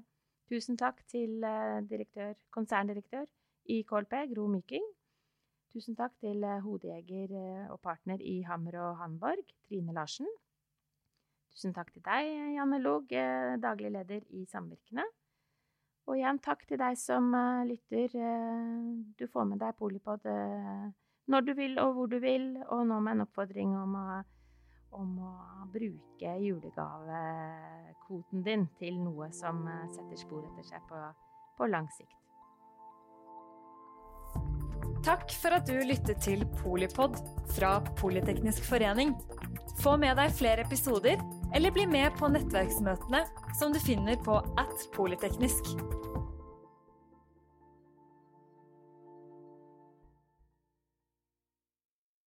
Tusen 0.48 0.80
takk 0.80 1.02
til 1.12 1.44
direktør, 1.90 2.32
konserndirektør 2.56 3.26
i 3.76 3.82
KLP, 3.84 4.14
Gro 4.32 4.48
Myking. 4.48 4.86
Tusen 5.76 5.98
takk 6.00 6.16
til 6.24 6.46
hodejeger 6.64 7.34
og 7.74 7.82
partner 7.84 8.24
i 8.24 8.40
Hammer 8.48 8.80
og 8.86 9.02
Hanborg, 9.02 9.52
Trine 9.68 9.92
Larsen. 9.98 10.30
Tusen 11.52 11.76
takk 11.76 11.92
til 11.92 12.06
deg, 12.06 12.32
Janne 12.56 12.80
Log, 12.80 13.12
daglig 13.60 13.92
leder 13.92 14.24
i 14.40 14.46
Samvirkene. 14.48 15.04
Og 16.08 16.16
igjen 16.16 16.40
takk 16.40 16.64
til 16.70 16.80
deg 16.80 16.96
som 17.02 17.34
lytter. 17.68 18.16
Du 19.20 19.28
får 19.28 19.50
med 19.52 19.60
deg 19.60 19.76
Polipod 19.76 20.24
når 21.28 21.48
du 21.48 21.54
vil 21.58 21.80
og 21.84 21.94
hvor 21.96 22.08
du 22.12 22.20
vil, 22.24 22.46
og 22.72 22.86
nå 22.88 23.00
med 23.04 23.18
en 23.18 23.26
oppfordring 23.26 23.72
om 23.78 23.96
å, 24.00 24.06
om 24.98 25.10
å 25.28 25.32
bruke 25.74 26.30
julegavekvoten 26.44 28.46
din 28.46 28.64
til 28.80 28.96
noe 29.02 29.28
som 29.36 29.56
setter 29.92 30.18
spor 30.20 30.46
etter 30.48 30.70
seg 30.70 30.82
på, 30.90 31.02
på 31.60 31.64
lang 31.72 31.88
sikt. 31.98 32.16
Takk 35.08 35.32
for 35.40 35.56
at 35.56 35.70
du 35.70 35.78
lyttet 35.88 36.20
til 36.26 36.42
Polipod 36.60 37.14
fra 37.56 37.78
Politeknisk 38.00 38.66
forening. 38.68 39.14
Få 39.80 39.94
med 40.00 40.18
deg 40.20 40.34
flere 40.36 40.66
episoder, 40.66 41.22
eller 41.56 41.72
bli 41.72 41.86
med 41.88 42.12
på 42.20 42.28
nettverksmøtene 42.34 43.22
som 43.60 43.72
du 43.72 43.80
finner 43.80 44.20
på 44.26 44.42
at 44.60 44.88
polyteknisk. 44.98 45.64